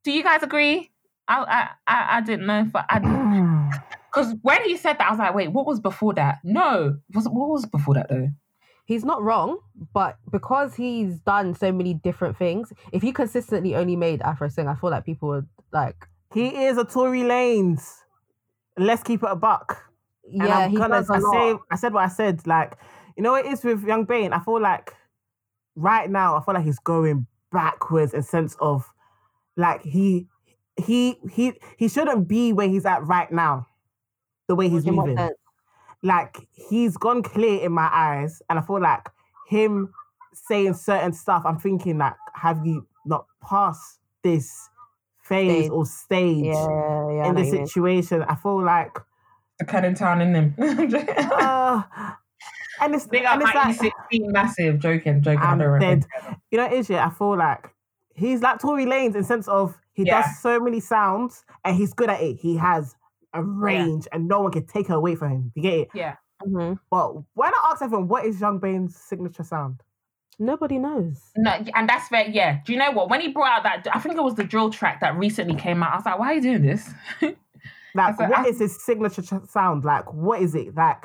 [0.05, 0.89] do you guys agree?
[1.27, 2.85] I I I, I didn't know if I.
[2.87, 2.99] I
[4.13, 6.39] because when he said that, I was like, wait, what was before that?
[6.45, 8.29] No, was what was before that though?
[8.91, 9.59] He's not wrong,
[9.93, 14.67] but because he's done so many different things, if he consistently only made Afro swing,
[14.67, 17.87] I feel like people would like He is a Tory Lanez.
[18.77, 19.81] Let's keep it a buck.
[20.25, 21.33] And yeah, I'm he gonna does a I lot.
[21.33, 22.45] say I said what I said.
[22.45, 22.73] Like,
[23.15, 24.33] you know what it is with Young Bane?
[24.33, 24.93] I feel like
[25.75, 28.85] right now, I feel like he's going backwards in sense of
[29.55, 30.27] like he
[30.75, 33.67] he he he shouldn't be where he's at right now.
[34.49, 35.15] The way he's moving.
[35.15, 35.37] sense?
[36.03, 39.07] Like he's gone clear in my eyes, and I feel like
[39.47, 39.93] him
[40.33, 44.69] saying certain stuff, I'm thinking like, have you not passed this
[45.21, 45.71] phase Stage.
[45.71, 47.23] or stage Yeah, yeah.
[47.25, 47.67] I in the what mean.
[47.67, 48.23] situation?
[48.23, 48.97] I feel like
[49.59, 50.55] The Cannon Town in him.
[50.59, 51.81] uh,
[52.81, 54.79] and it's, Big and up it's like, 1916, massive.
[54.79, 55.39] Joking, joking.
[55.39, 56.05] I I'm don't dead.
[56.49, 57.05] you know, it is yeah.
[57.05, 57.69] I feel like
[58.15, 60.21] he's like Tory Lanez in sense of he Yeah.
[60.21, 62.37] does so many sounds and he's good at it.
[62.37, 62.95] He has
[63.33, 65.51] a range and no one can take her away from him.
[65.55, 65.87] You get it?
[65.93, 66.15] Yeah.
[66.43, 66.79] Mhm.
[66.89, 69.81] But when I ask everyone, what is Young Bane's signature sound?
[70.39, 71.21] Nobody knows.
[71.37, 72.27] No, and that's fair.
[72.27, 72.59] Yeah.
[72.65, 73.09] Do you know what?
[73.09, 75.83] When he brought out that, I think it was the drill track that recently came
[75.83, 75.93] out.
[75.93, 76.89] I was like, why are you doing this?
[77.93, 79.83] Like, said, what I- is his signature ch- sound?
[79.83, 80.73] Like, what is it?
[80.73, 81.01] Like,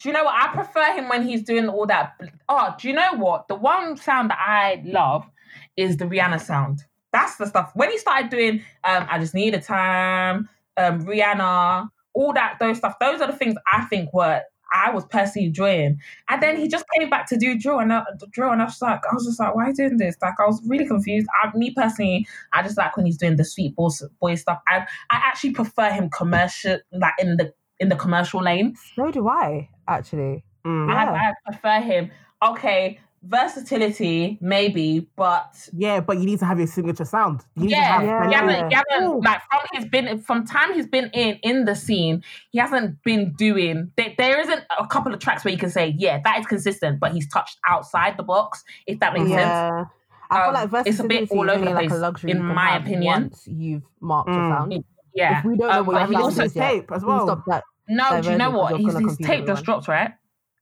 [0.00, 0.34] Do you know what?
[0.36, 2.20] I prefer him when he's doing all that.
[2.48, 3.48] Oh, do you know what?
[3.48, 5.28] The one sound that I love
[5.76, 6.84] is the Rihanna sound.
[7.12, 7.72] That's the stuff.
[7.74, 12.78] When he started doing, um, I just need a time, um, Rihanna, all that, those
[12.78, 12.94] stuff.
[13.00, 14.42] Those are the things I think were
[14.74, 16.00] I was personally enjoying.
[16.28, 18.82] And then he just came back to do drill and uh, drill, and I was
[18.82, 20.16] like, I was just like, why are you doing this?
[20.20, 21.28] Like, I was really confused.
[21.42, 24.60] I, me personally, I just like when he's doing the sweet boy, boy stuff.
[24.66, 24.78] I,
[25.10, 28.74] I actually prefer him commercial, like in the in the commercial lane.
[28.96, 30.44] So do I, actually.
[30.64, 31.12] mm, Yeah.
[31.12, 32.10] I, I prefer him.
[32.42, 37.42] Okay, versatility, maybe, but Yeah, but you need to have your signature sound.
[37.56, 38.30] You yeah, have Yeah.
[38.30, 38.68] Yeah.
[38.68, 42.58] he hasn't like from his been from time he's been in in the scene, he
[42.58, 43.90] hasn't been doing.
[43.96, 47.00] There, there isn't a couple of tracks where you can say, yeah, that is consistent,
[47.00, 48.62] but he's touched outside the box.
[48.86, 49.40] If that makes sense.
[49.40, 49.84] yeah.
[50.30, 52.42] I feel Um, like it's a bit all over the like a place, luxury in
[52.44, 53.04] my opinion.
[53.24, 54.58] Once you've marked your Mm.
[54.58, 54.84] sound.
[55.14, 57.26] Yeah, If we don't know Um, what your sound also is yet, tape as well.
[57.26, 57.62] stop that.
[57.88, 58.20] no.
[58.20, 58.70] Do you know what?
[58.70, 60.12] you're He's, gonna his confuse tape just dropped, right?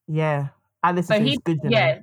[0.08, 0.48] Yeah,
[0.82, 1.58] I listen So to he, good.
[1.62, 2.02] you know.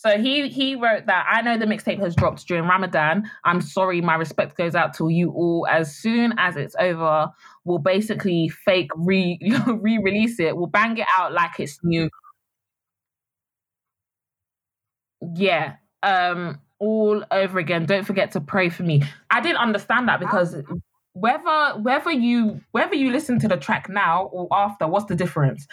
[0.00, 3.30] So he he wrote that I know the mixtape has dropped during Ramadan.
[3.44, 5.66] I'm sorry, my respect goes out to you all.
[5.70, 7.28] As soon as it's over,
[7.66, 10.56] we'll basically fake re re release it.
[10.56, 12.08] We'll bang it out like it's new.
[15.36, 15.74] Yeah.
[16.02, 16.60] Um.
[16.78, 17.84] All over again.
[17.84, 19.02] Don't forget to pray for me.
[19.30, 20.56] I didn't understand that because
[21.12, 25.66] whether whether you whether you listen to the track now or after, what's the difference?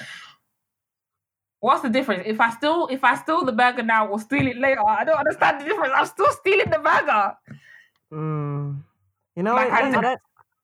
[1.60, 2.24] What's the difference?
[2.26, 5.18] If I still if I steal the burger now or steal it later, I don't
[5.18, 5.93] understand the difference.
[5.95, 7.36] I'm still stealing the burger.
[8.14, 8.84] Mm.
[9.36, 9.84] You know, Like, what?
[9.84, 10.20] I I don't.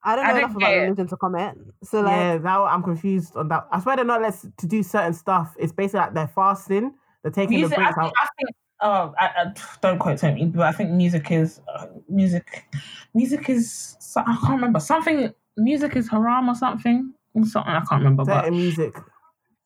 [0.06, 0.82] I don't I know don't enough about get it.
[0.82, 1.58] religion to comment.
[1.84, 3.68] So like, yeah, that I'm confused on that.
[3.72, 5.56] I swear they're not let to do certain stuff.
[5.58, 6.94] It's basically like they're fasting.
[7.22, 8.14] They're taking Music, the I breaks think, out.
[8.22, 8.56] I think.
[8.82, 12.66] Oh, I, I, don't quote me, but I think music is uh, music.
[13.14, 15.34] Music is I can't remember something.
[15.56, 17.14] Music is haram or something.
[17.46, 18.96] Something I can't remember, but Certain music.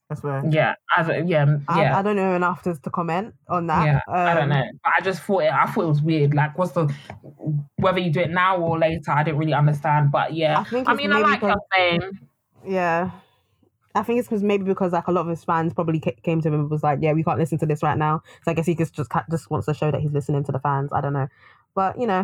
[0.10, 0.42] That's where.
[0.50, 1.98] yeah, I don't, yeah, yeah.
[1.98, 3.86] I don't know enough to, to comment on that.
[3.86, 4.64] Yeah, I don't Um, know.
[4.84, 5.52] But I just thought it.
[5.52, 6.34] I thought it was weird.
[6.34, 6.94] Like, what's the
[7.76, 9.12] whether you do it now or later?
[9.12, 10.12] I didn't really understand.
[10.12, 12.02] But yeah, I think I it's mean, I like your saying.
[12.66, 13.12] Yeah.
[13.96, 16.48] I think it's because maybe because like a lot of his fans probably came to
[16.48, 18.68] him and was like, "Yeah, we can't listen to this right now." So I guess
[18.68, 20.92] he just just just wants to show that he's listening to the fans.
[20.94, 21.28] I don't know,
[21.74, 22.24] but you know,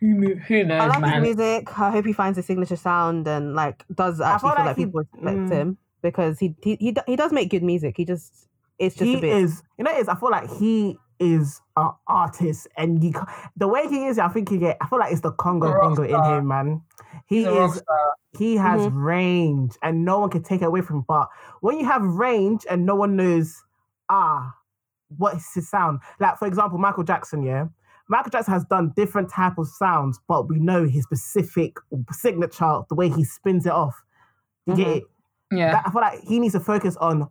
[0.00, 1.24] Who I knows, like man?
[1.24, 1.78] his music.
[1.78, 4.66] I hope he finds his signature sound and like does I actually feel feel like
[4.66, 5.50] like he- people respect mm.
[5.52, 7.96] him because he he he, he does make good music.
[7.96, 9.36] He just it's just he a bit.
[9.36, 9.62] is.
[9.78, 10.08] You know, it is.
[10.08, 13.12] I feel like he is an artist, and you,
[13.56, 14.76] the way he is, I think he get.
[14.80, 16.82] I feel like it's the Congo rock Congo in him, man.
[17.26, 17.82] He He's is.
[18.38, 18.98] He has Mm-hmm.
[18.98, 21.04] range, and no one can take it away from him.
[21.08, 21.28] But
[21.60, 23.64] when you have range and no one knows,
[24.08, 24.54] ah,
[25.16, 26.00] what is his sound?
[26.20, 27.42] Like for example, Michael Jackson.
[27.42, 27.66] Yeah,
[28.08, 31.76] Michael Jackson has done different type of sounds, but we know his specific
[32.12, 34.00] signature, the way he spins it off.
[34.66, 34.96] You get Mhm.
[34.98, 35.04] it?
[35.50, 37.28] Yeah, That- I feel like he needs to focus on.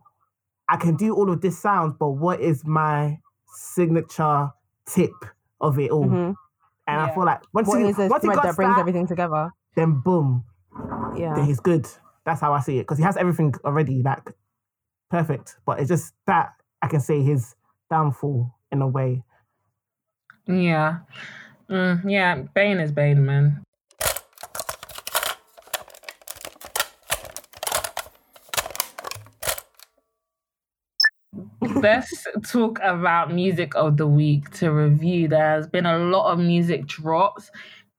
[0.68, 3.18] I can do all of this sounds, but what is my
[3.54, 4.50] signature
[4.86, 5.12] tip
[5.60, 6.04] of it all?
[6.06, 6.34] Mhm.
[6.86, 9.06] And I feel like once What he, is once he got that brings that, everything
[9.06, 9.50] together?
[9.76, 10.44] then boom,
[11.16, 11.34] Yeah.
[11.34, 11.86] then he's good.
[12.24, 14.32] That's how I see it because he has everything already, like
[15.10, 15.58] perfect.
[15.64, 16.52] But it's just that
[16.82, 17.54] I can say his
[17.90, 19.22] downfall in a way.
[20.46, 21.00] yeah,
[21.70, 22.42] mm, yeah.
[22.54, 23.62] Bane is Bane, man.
[31.82, 35.28] Let's talk about music of the week to review.
[35.28, 37.50] There has been a lot of music drops,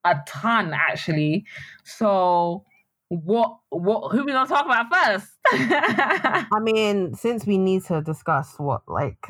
[0.04, 1.44] a ton actually.
[1.84, 2.64] So,
[3.08, 5.32] what, what, who we gonna talk about first?
[5.46, 9.26] I mean, since we need to discuss what like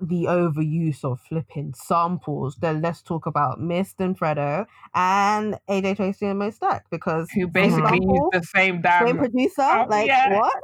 [0.00, 6.26] the overuse of flipping samples, then let's talk about Mist and Fredo and AJ Tracey
[6.26, 9.62] and MoStack because Who basically used the same damn same producer.
[9.62, 10.34] Oh, like yeah.
[10.34, 10.54] what?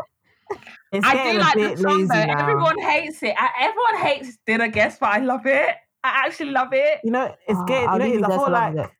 [0.92, 2.24] It's I do like the song lazy though.
[2.26, 2.38] now.
[2.40, 3.34] Everyone hates it.
[3.38, 5.74] I, everyone hates Did I Guess, but I love it.
[6.04, 7.00] I actually love it.
[7.04, 7.88] You know, it's Oh, getting.
[7.88, 8.74] I'll You know, it's, you I this, feel like.
[8.76, 8.90] it.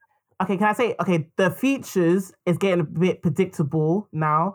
[0.42, 0.94] Okay, can I say?
[1.00, 4.55] Okay, the features is getting a bit predictable now.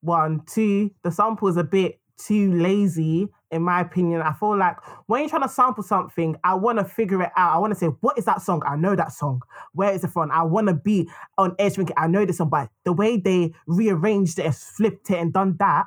[0.00, 4.22] One, two, the sample is a bit too lazy, in my opinion.
[4.22, 4.76] I feel like
[5.06, 7.54] when you're trying to sample something, I want to figure it out.
[7.54, 8.62] I want to say, what is that song?
[8.66, 9.42] I know that song.
[9.72, 10.30] Where is it from?
[10.30, 13.52] I want to be on edge thinking, I know this song, but the way they
[13.66, 15.86] rearranged it, flipped it, and done that,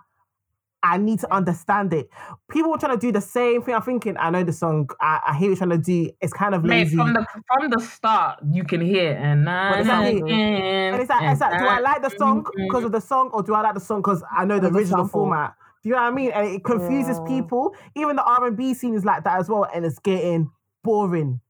[0.82, 2.10] I need to understand it.
[2.50, 3.76] People were trying to do the same thing.
[3.76, 4.90] I'm thinking, I know the song.
[5.02, 6.10] I, I hear what you're trying to do.
[6.22, 6.96] It's kind of Mate, lazy.
[6.96, 11.32] from the from the start, you can hear and But it's like- And it's like,
[11.32, 13.74] it's like, do I like the song because of the song, or do I like
[13.74, 15.54] the song because I know the Of the original format?
[15.84, 16.32] Do you know what I mean?
[16.32, 17.28] And it confuses Yeah.
[17.42, 17.76] people.
[17.96, 20.50] Even the R and B scene is like that as well, and it's getting
[20.84, 21.42] boring.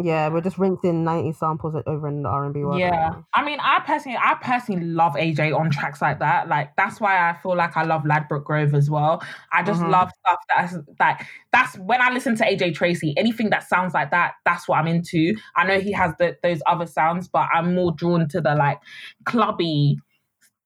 [0.00, 2.78] Yeah, we're just rinsing 90 samples over in the R&B world.
[2.78, 3.10] Yeah.
[3.34, 6.48] I mean, I personally, I personally love AJ on tracks like that.
[6.48, 9.20] Like that's why I feel like I love Ladbroke Grove as well.
[9.52, 9.90] I just Mhm.
[9.90, 13.14] love stuff that's like that's when I listen to AJ Tracey.
[13.16, 15.34] Anything that sounds like that, that's what I'm into.
[15.56, 18.78] I know he has the, those other sounds, but I'm more drawn to the like
[19.24, 19.96] clubby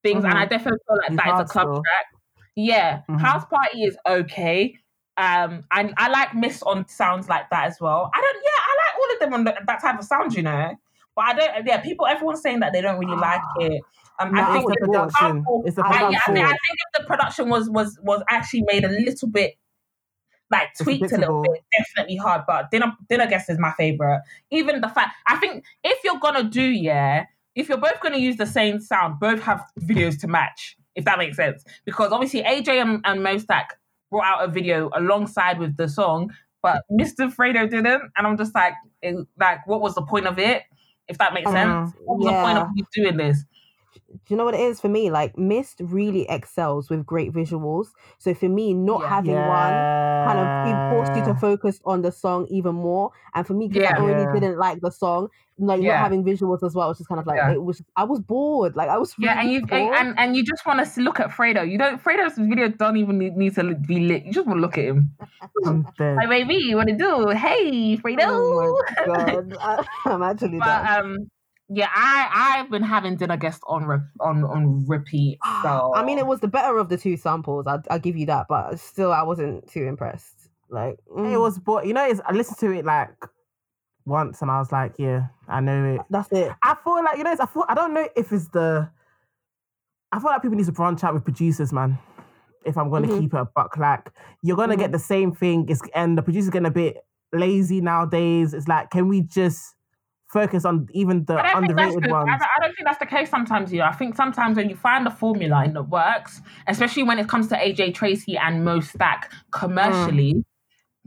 [0.03, 2.07] things, and I definitely feel like He's that is a club track.
[2.57, 3.21] Yeah, Mhm.
[3.21, 4.77] House Party is okay.
[5.17, 8.11] Um, I I like Mist on sounds like that as well.
[8.13, 8.43] I don't.
[8.45, 8.54] Yeah,
[9.25, 10.75] I like all of them on the, that type of sound, you know.
[11.17, 11.67] But I don't.
[11.67, 12.07] Yeah, people.
[12.07, 13.83] Everyone's saying that they don't really like it.
[14.19, 15.45] Um, No, I think it's the production.
[15.65, 16.35] It's the I, yeah, I, production.
[16.35, 19.55] think, I think if the production was was was actually made a little bit
[20.51, 21.65] like tweaked a little bit.
[21.79, 24.23] Definitely hard, but dinner dinner guest is my favorite.
[24.51, 28.37] Even the fact I think if you're gonna do yeah, if you're both gonna use
[28.37, 30.77] the same sound, both have videos to match.
[30.95, 33.67] If that makes sense, because obviously AJ and, and MoStack
[34.11, 37.35] brought out a video alongside with the song, but Mr.
[37.35, 40.63] Fredo didn't, and I'm just like, it, like, what was the point of it?
[41.07, 41.87] If that makes uh-huh.
[41.87, 43.45] sense, what was the point of you doing this?
[44.27, 45.11] Do you know what it is for me?
[45.11, 47.89] Like Mist really excels with great visuals.
[48.19, 49.09] So for me, not Yeah.
[49.09, 49.75] having one
[50.27, 53.11] kind of it forced you to focus on the song even more.
[53.35, 53.97] And for me, because Yeah.
[53.97, 54.33] I already Yeah.
[54.33, 55.93] didn't like the song, like Yeah.
[55.95, 57.53] not having visuals as well, was just kind of like Yeah.
[57.53, 57.83] it was.
[57.97, 58.75] I was bored.
[58.77, 59.15] Like I was.
[59.19, 59.95] Yeah, and you bored.
[59.97, 61.69] and, and you just want to look at Fredo.
[61.69, 62.03] You don't.
[62.03, 64.25] Fredo's video don't even need, need to be lit.
[64.25, 65.11] You just want to look at him.
[65.67, 66.17] I'm dead.
[66.17, 67.29] Like, baby, what to do?
[67.31, 68.23] Hey, Fredo.
[68.27, 71.05] Oh my god, I, I'm actually but done.
[71.05, 71.17] um,
[71.69, 75.39] yeah, I I've been having dinner guests on re- on on repeat.
[75.63, 77.67] So I mean, it was the better of the two samples.
[77.67, 80.49] I I give you that, but still, I wasn't too impressed.
[80.69, 83.11] Like It mm, was, but you know, it's, I listened to it like
[84.05, 86.01] once, and I was like, yeah, I know it.
[86.11, 86.53] that's it.
[86.63, 88.91] I feel like you know, it's, I feel I don't know if it's the.
[90.13, 91.99] I feel like people need to branch out with producers, man.
[92.65, 93.19] If I'm going to Mhm.
[93.19, 94.11] keep it a buck, like
[94.43, 96.99] you're going to get the same thing, it's, and the producer's getting a bit
[97.33, 98.55] lazy nowadays.
[98.55, 99.74] It's like, can we just
[100.35, 102.43] focus on even the I don't, think that's underrated I, ones?
[102.57, 103.73] I don't think that's the case sometimes.
[103.73, 107.19] You know, I think sometimes when you find a formula and it works, especially when
[107.19, 109.21] it comes to AJ Tracey and MoStack
[109.53, 110.45] commercially,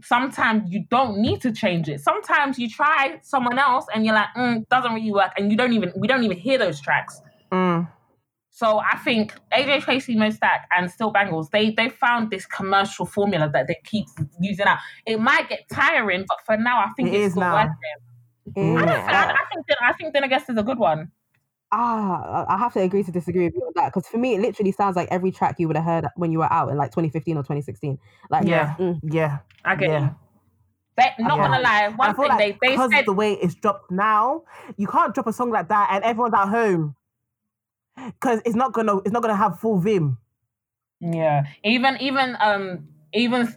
[0.02, 2.00] sometimes you don't need to change it.
[2.00, 5.74] Sometimes you try someone else and you're like, mm, doesn't really work, and you don't
[5.74, 7.20] even we don't even hear those tracks.
[7.52, 7.88] Mm.
[8.50, 13.06] So I think AJ Tracey, Mo Stack, and Steel Banglez, they they found this commercial
[13.06, 14.06] formula that they keep
[14.40, 14.78] using out.
[15.06, 17.54] It might get tiring, but for now, I think It it's is now.
[17.54, 18.07] working.
[18.56, 18.76] Mm.
[18.78, 19.06] I, don't, Yeah.
[19.08, 21.10] I, I think that I think Dinner Guest is a good one.
[21.70, 24.34] Ah, I I have to agree to disagree with you on that because for me,
[24.34, 26.78] it literally sounds like every track you would have heard when you were out in
[26.78, 27.98] like 2015 or 2016.
[28.30, 28.74] Like, Yeah.
[28.78, 30.00] mm, Yeah, I get Yeah.
[30.00, 30.16] you.
[30.96, 31.46] They, not Yeah.
[31.46, 33.54] gonna lie, And I one feel thing like they, they because said the way it's
[33.54, 34.44] dropped now,
[34.76, 36.96] you can't drop a song like that and everyone's at home
[37.96, 40.18] because it's not gonna it's not gonna have full vim.
[41.00, 41.44] Yeah.
[41.64, 43.54] Even even um even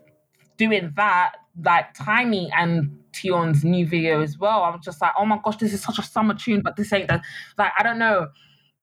[0.57, 4.63] doing that, like Tinie and Tion's new video as well.
[4.63, 7.07] I'm just like, oh my gosh, this is such a summer tune, but this ain't
[7.07, 7.21] the
[7.57, 8.27] like I don't know.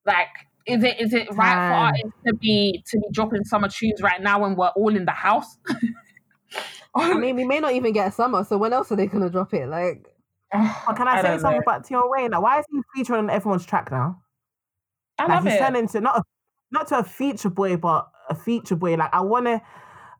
[0.05, 0.29] Like
[0.65, 1.85] is it is it right for Time.
[1.85, 5.11] artists to be to be dropping summer tunes right now when we're all in the
[5.11, 5.57] house?
[6.95, 9.29] I mean, we may not even get a summer, so when else are they gonna
[9.29, 9.67] drop it?
[9.67, 10.07] Like,
[10.51, 11.63] But can I, say something know.
[11.65, 12.31] about Tion Wayne?
[12.31, 14.21] Now, why is he featuring on everyone's track now?
[15.17, 15.59] I like love he's it.
[15.59, 16.23] turned into not a
[16.71, 18.95] not to a feature boy, but a feature boy.
[18.95, 19.61] Like I wanna.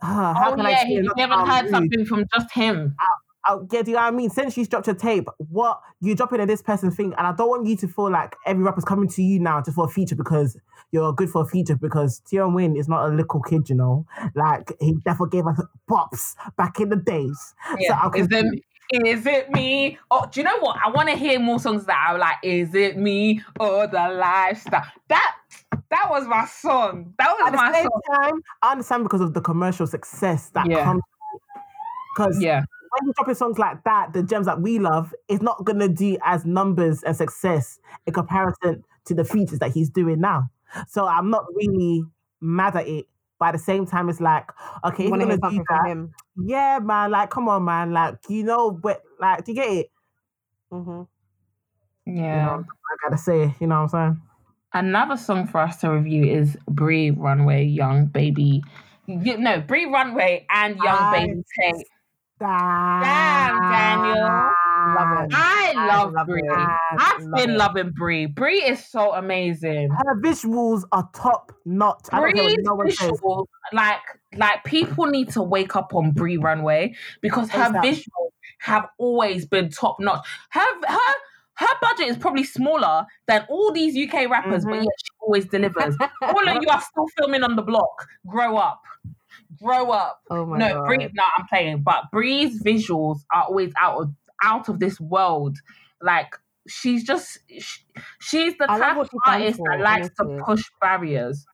[0.02, 1.64] Uh, how oh can I yeah, say he, it you not to haven't sound heard
[1.66, 1.72] rude?
[1.72, 2.96] something from just him.
[3.48, 4.30] Oh, yeah, do you know what I mean?
[4.30, 7.48] Since she's dropped a tape, what you dropping in this person's thing, and I don't
[7.50, 10.16] want you to feel like every rapper's coming to you now just for a feature
[10.16, 10.58] because
[10.92, 14.06] you're good for a feature because Tion Wayne is not a little kid, you know.
[14.36, 17.56] Like he definitely gave us bops back in the days.
[17.80, 17.98] Yeah.
[18.02, 18.46] I is, it,
[19.06, 19.98] is it me?
[20.12, 20.78] Oh, do you know what?
[20.84, 24.86] I want to hear more songs that are like, is it me or the lifestyle?
[25.08, 25.36] That
[25.90, 27.14] that was my song.
[27.20, 28.02] That was At my song.
[28.16, 30.84] time, I understand because of the commercial success that Yeah.
[30.84, 31.02] comes.
[32.16, 32.64] Because Yeah.
[32.92, 36.18] When you're dropping songs like that, the gems that we love, it's not gonna do
[36.24, 40.50] as numbers and success in comparison to the features that he's doing now.
[40.88, 42.04] So I'm not really
[42.42, 43.06] mad at it.
[43.40, 44.50] But at the same time, it's like,
[44.84, 46.14] okay, you if you're gonna do that, him.
[46.46, 49.92] yeah, man, like, come on, man, like, you know, but like, do you get it?
[50.74, 51.04] Mm-hmm.
[52.06, 52.56] Yeah.
[52.56, 54.22] You know, I gotta say, you know what I'm saying?
[54.74, 58.62] Another song for us to review is Bree Runway, Young Baby.
[59.08, 61.88] You, no, Bree Runway and Young I- Baby Tate.
[62.40, 64.52] Damn, Daniel.
[64.98, 65.32] Love it.
[65.34, 66.42] I I love love Bree.
[66.44, 66.70] it.
[66.98, 67.58] I've Love been it.
[67.58, 68.26] loving Bree.
[68.28, 69.90] Bree is so amazing.
[69.90, 72.08] Her visuals are top notch.
[72.12, 74.00] I don't care what Bree's no visuals, like
[74.38, 79.70] like people need to wake up on Bree Runway because her visuals have always been
[79.70, 80.26] top notch.
[80.52, 81.14] Her her
[81.56, 84.84] her budget is probably smaller than all these UK rappers, but Mhm.
[84.86, 85.96] yet she always delivers.
[86.22, 88.08] all of you are still filming on the block.
[88.28, 88.82] Grow up.
[89.62, 90.22] Grow up.
[90.30, 90.86] Oh my no, god.
[90.86, 91.82] Bree, no, I'm playing.
[91.84, 95.58] But Bree's visuals are always out of out of this world.
[96.02, 96.36] Like
[96.68, 97.82] she's just she,
[98.20, 100.16] she's the I type of artist that likes honestly.
[100.18, 101.46] to push barriers.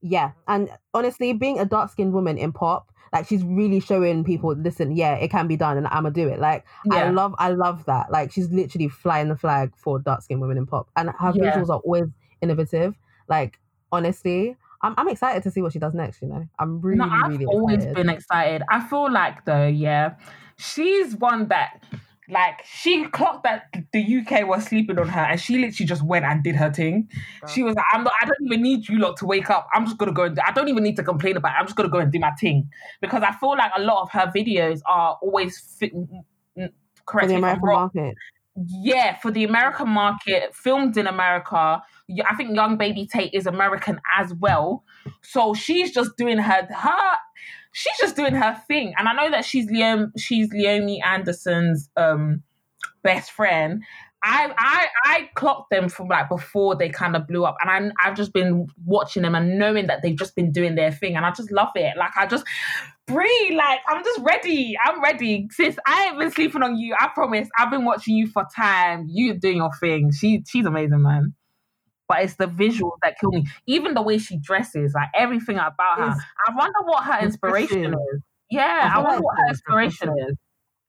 [0.00, 4.54] Yeah, and honestly, being a dark skinned woman in pop, like she's really showing people,
[4.54, 6.38] listen, yeah, it can be done, and I'ma do it.
[6.38, 8.10] Like I love, I love that.
[8.10, 11.42] Like she's literally flying the flag for dark skinned women in pop, and her Yeah.
[11.50, 12.08] visuals are always
[12.40, 12.94] innovative.
[13.28, 13.58] Like
[13.90, 16.22] honestly, I'm, I'm excited to see what she does next.
[16.22, 17.94] You know, I'm really, no, I've really always excited.
[17.94, 18.62] been excited.
[18.70, 20.14] I feel like though, yeah,
[20.56, 21.82] she's one that
[22.30, 26.26] Like she clocked that the UK was sleeping on her, and she literally just went
[26.26, 27.08] and did her thing.
[27.46, 28.12] She was like, "I'm not.
[28.20, 29.66] I don't even need you lot to wake up.
[29.72, 30.36] I'm just gonna go and.
[30.36, 31.56] Do, I don't even need to complain about it.
[31.58, 32.68] I'm just gonna go and do my thing."
[33.00, 36.68] Because I feel like a lot of her videos are always fit, For
[37.06, 37.90] correct the me if I'm American wrong.
[37.94, 38.14] market.
[38.66, 41.80] Yeah, for the American market, filmed in America.
[42.26, 44.84] I think Young Baby Tate is American as well.
[45.22, 47.16] So she's just doing her her
[47.72, 48.94] she's just doing her thing.
[48.98, 52.42] And I know that she's Liam she's Leomi Anderson's um
[53.02, 53.84] best friend.
[54.22, 58.06] I I I clocked them from like before they kind of blew up, and I
[58.06, 61.24] I've just been watching them and knowing that they've just been doing their thing, and
[61.24, 61.96] I just love it.
[61.96, 62.44] Like I just
[63.06, 64.76] Bree, like I'm just ready.
[64.84, 65.78] I'm ready, sis.
[65.86, 66.94] I ain't been sleeping on you.
[66.98, 67.48] I promise.
[67.58, 69.06] I've been watching you for time.
[69.08, 70.12] You doing your thing.
[70.12, 71.34] She she's amazing, man.
[72.06, 73.46] But it's the visuals that kill me.
[73.66, 76.04] Even the way she dresses, like everything about her.
[76.04, 78.22] It's- I wonder what her inspiration is.
[78.50, 80.36] Yeah, I, wonder what her inspiration is.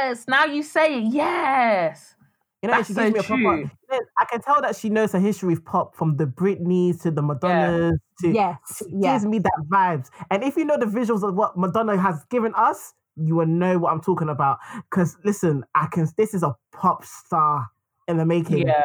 [0.07, 0.25] Yes.
[0.29, 1.13] Now you say it.
[1.13, 2.15] Yes.
[2.63, 3.71] You know, That's she so gives me a proper.
[4.19, 7.23] I can tell that she knows her history with pop, from the Britneys to the
[7.23, 8.33] Madonnas to.
[8.33, 9.23] Yes, She yes.
[9.23, 10.11] gives me that vibes.
[10.31, 13.79] And if you know the visuals of what Madonna has given us, you will know
[13.79, 14.59] what I'm talking about.
[14.91, 16.09] Because listen, I can.
[16.17, 17.67] This is a pop star
[18.09, 18.67] in the making.
[18.67, 18.83] Yeah.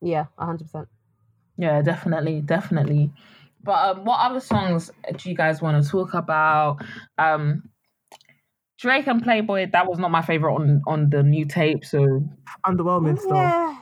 [0.00, 0.88] Yeah, hundred percent.
[1.56, 3.12] Yeah, definitely, definitely.
[3.62, 6.78] But um, what other songs do you guys want to talk about?
[7.18, 7.68] Um,
[8.78, 9.70] Drake and Playboy.
[9.72, 11.84] That was not my favorite on on the new tape.
[11.84, 12.22] So
[12.66, 13.34] Underwhelming still.
[13.34, 13.76] Yeah,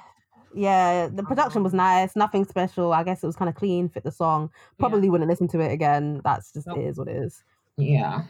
[0.55, 1.09] yeah.
[1.13, 2.93] The production was nice, nothing special.
[2.93, 4.51] I guess it was kind of clean, fit the song.
[4.79, 6.21] Probably wouldn't listen to it again.
[6.25, 6.79] That's just Nope.
[6.79, 7.43] it is what it is.
[7.77, 8.23] yeah.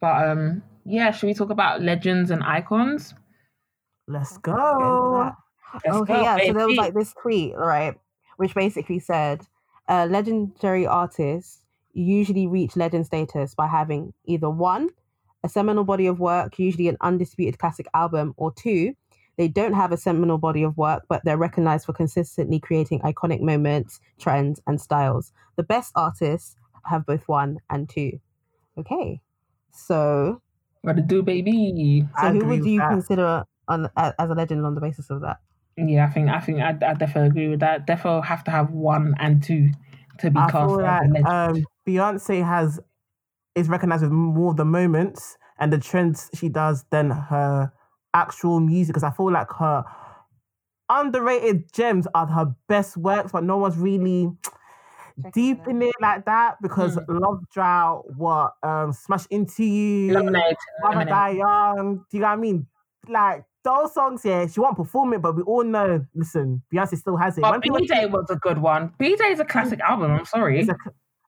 [0.00, 1.10] But um, yeah.
[1.12, 3.14] Should we talk about legends and icons?
[4.08, 5.32] Let's go.
[5.74, 6.38] Let's okay, go, yeah.
[6.46, 7.94] So there was like this tweet, right,
[8.36, 9.46] which basically said,
[9.88, 11.60] uh, legendary artists
[11.92, 14.88] usually reach legend status by having either one,
[15.44, 18.94] a seminal body of work, usually an undisputed classic album, or two,
[19.36, 23.40] they don't have a seminal body of work, but they're recognized for consistently creating iconic
[23.40, 25.32] moments, trends, and styles.
[25.56, 26.56] The best artists
[26.86, 28.20] have both one and two.
[28.78, 29.20] Okay,
[29.70, 30.40] so
[30.82, 32.06] What to do, baby?
[32.20, 32.90] so who would you that.
[32.90, 35.38] consider on, as a legend on the basis of that?
[35.76, 37.86] Yeah, I think I think I, I definitely agree with that.
[37.86, 39.70] Definitely have to have one and two
[40.18, 42.80] to be I cast feel as a like um, Beyonce has
[43.54, 47.72] is recognized with more of the moments and the trends she does than her
[48.14, 48.94] actual music.
[48.94, 49.84] Because I feel like her
[50.88, 54.30] underrated gems are her best works, but no one's really
[55.32, 56.56] deep in it like that.
[56.60, 61.08] Because Love Drought, what um, Smash Into You, Lemonade, Mama lemonade.
[61.08, 62.04] Die Young.
[62.10, 62.66] Do you know what I mean?
[63.08, 66.04] Like those songs, yeah, she won't perform it, but we all know.
[66.14, 67.42] Listen, Beyonce still has it.
[67.42, 68.92] When But people- B Day was a good one.
[68.98, 69.88] B Day is a classic mm.
[69.88, 70.12] album.
[70.12, 70.60] I'm sorry.
[70.60, 70.76] it's a,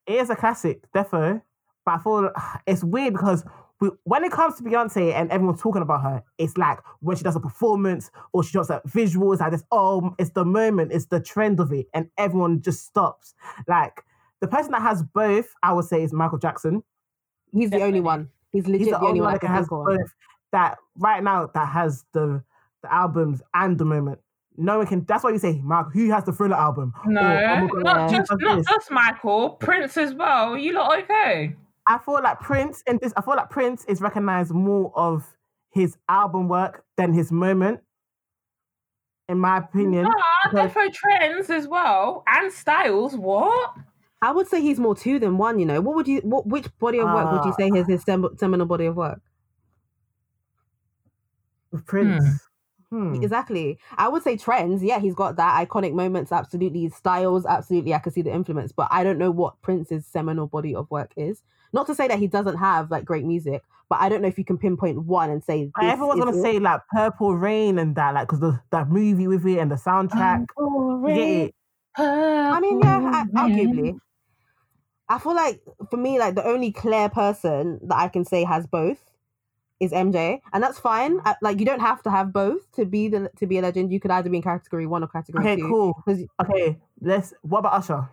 [0.07, 1.41] it is a classic, defo.
[1.85, 2.30] But I feel
[2.66, 3.45] it's weird because
[3.80, 7.24] we, when it comes to Beyonce and everyone's talking about her, it's like when she
[7.24, 11.07] does a performance or she does like visuals, like this, oh, it's the moment, it's
[11.07, 13.35] the trend of it, and everyone just stops.
[13.68, 14.03] Like
[14.41, 16.82] the person that has both, I would say, is Michael Jackson.
[17.53, 18.28] He's the only one.
[18.53, 19.87] He's legit He's the, only one that that can has think of.
[19.87, 20.14] both.
[20.55, 22.42] That right now that has the
[22.82, 24.20] the albums and the moment.
[24.57, 25.05] No one can.
[25.05, 26.92] That's why you say, Mark, who has the Thriller album?
[27.07, 30.57] No, Or, oh God, not just does not just Michael, Prince as well.
[30.57, 31.57] You look okay?
[31.88, 33.12] I feel like Prince and this.
[33.16, 35.26] I feel like Prince is recognized more of
[35.72, 37.80] his album work than his moment.
[39.28, 43.16] In my opinion, Ah, because- Defo Trends as well and Styles.
[43.16, 43.74] What?
[44.22, 45.59] I would say he's more two than one.
[45.59, 46.20] You know, what would you?
[46.20, 48.96] What which body of work would you Uh, say is his sem- seminal body of
[48.96, 49.20] work?
[51.74, 52.24] With Prince.
[52.90, 53.14] Hmm.
[53.14, 53.78] Exactly.
[53.96, 54.82] I would say trends.
[54.82, 56.30] Yeah, he's got that iconic moments.
[56.30, 57.44] Absolutely, styles.
[57.44, 58.70] Absolutely, I can see the influence.
[58.70, 61.42] But I don't know what Prince's seminal body of work is.
[61.72, 64.38] Not to say that he doesn't have like great music, but I don't know if
[64.38, 65.72] you can pinpoint one and say.
[65.74, 66.42] But this Everyone's is gonna it.
[66.42, 69.76] say like Purple Rain and that, like, because the that movie with it and the
[69.76, 70.46] soundtrack.
[70.56, 71.54] You get it?
[71.96, 73.98] I mean, yeah, I, arguably.
[75.08, 75.60] I feel like
[75.90, 78.98] for me, like the only clear person that I can say has both
[79.85, 81.20] is MJ, and that's fine.
[81.24, 83.93] I, like you don't have to have both to be the to be a legend.
[83.93, 85.68] You could either be in category one or category Okay, two.
[85.68, 85.95] cool.
[86.05, 87.32] 'Cause- Okay, let's.
[87.43, 88.09] What about Usher?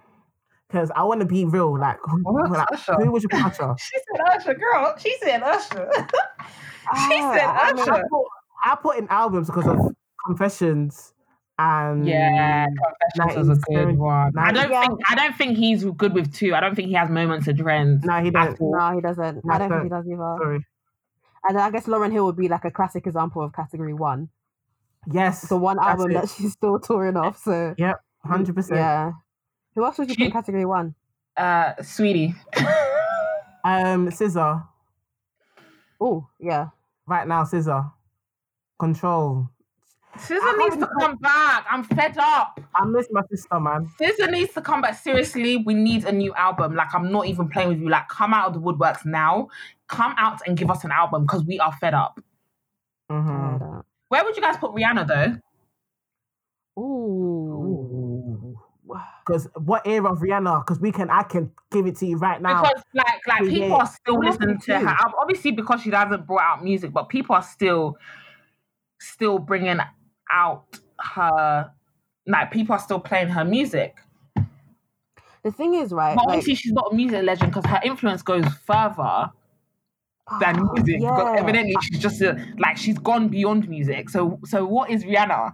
[0.67, 1.77] Because I want to be real.
[1.77, 2.49] Like, who, What?
[2.51, 2.93] like, Usher?
[2.95, 3.75] who would you put Usher?
[3.79, 4.93] She said Usher, girl.
[4.97, 5.91] She said Usher.
[5.97, 7.93] she Ah, said I mean, Usher.
[7.93, 8.25] I put,
[8.63, 9.79] I put in albums because of
[10.25, 11.13] Confessions
[11.59, 12.65] and Yeah,
[13.15, 14.31] Confessions was a good one.
[14.37, 14.81] I don't Yeah.
[14.87, 16.55] think I don't think he's good with two.
[16.55, 18.03] I don't think he has moments of trends.
[18.05, 18.61] No, he at don't.
[18.61, 19.43] No, he doesn't.
[19.43, 20.35] No, I don't think he does either.
[20.39, 20.65] Sorry.
[21.47, 24.29] And then I guess Lauryn Hill would be like a classic example of category one.
[25.11, 26.13] Yes, The one album it.
[26.15, 27.41] that she's still touring off.
[27.43, 27.73] So
[28.23, 28.77] hundred percent.
[28.79, 29.11] yeah.
[29.75, 30.95] Who else would you put in category one?
[31.37, 32.35] Uh, sweetie.
[33.63, 34.67] Um, SZA.
[35.99, 36.69] Oh, yeah.
[37.05, 37.91] Right now, SZA.
[38.79, 39.47] Control.
[40.17, 41.65] SZA needs to come back.
[41.69, 42.59] I'm fed up.
[42.75, 43.89] I miss my sister, man.
[43.99, 44.97] SZA needs to come back.
[44.97, 46.75] Seriously, we need a new album.
[46.75, 47.89] Like, I'm not even playing with you.
[47.89, 49.49] Like, come out of the woodworks now.
[49.87, 52.19] Come out and give us an album because we are fed up.
[53.09, 53.57] hmm
[54.09, 56.81] Where would you guys put Rihanna though?
[56.81, 58.57] Ooh.
[59.25, 60.65] Because what era of Rihanna?
[60.65, 62.63] Because we can, I can give it to you right now.
[62.63, 63.49] Because like like Yeah.
[63.49, 64.95] people are still What listening to her.
[65.21, 67.97] Obviously because she hasn't brought out music, but people are still
[68.99, 69.79] still bringing
[70.31, 71.71] out her.
[72.27, 73.97] Like people are still playing her music.
[75.43, 76.15] The thing is, right?
[76.15, 79.31] But like- obviously she's not a music legend because her influence goes further
[80.39, 80.99] than Oh, music.
[81.01, 84.09] Because evidently she's just a, like she's gone beyond music.
[84.09, 85.53] So so what is Rihanna?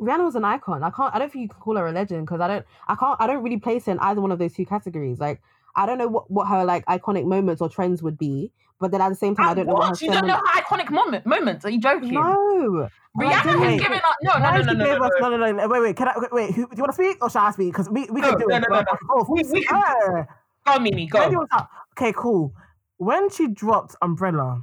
[0.00, 0.82] Rihanna was an icon.
[0.82, 1.14] I can't.
[1.14, 2.66] I don't think you can call her a legend because I don't.
[2.86, 3.16] I can't.
[3.20, 5.18] I don't really place her in either one of those two categories.
[5.18, 5.42] Like
[5.76, 8.50] I don't know what, what her like iconic moments or trends would be,
[8.80, 10.02] but then at the same time, I don't know what her what?
[10.02, 11.64] You don't know her iconic moment, moments.
[11.64, 12.12] Are you joking?
[12.12, 12.88] No.
[13.18, 14.14] Rihanna has given up.
[14.22, 15.28] No, no, no, no, no, no, us- no.
[15.30, 15.96] no, no, no, Wait, wait.
[15.96, 16.12] Can I?
[16.18, 17.72] Wait, wait who, do you want to speak or shall I speak?
[17.72, 18.64] Because we, we No, can do no, it.
[18.68, 18.98] no, no, no.
[19.10, 20.26] Oh, We- we can-
[20.66, 21.38] Go, Mimi, Where do you go.
[21.38, 21.70] want to start?
[21.98, 22.52] Okay, cool.
[22.98, 24.62] When she dropped Umbrella,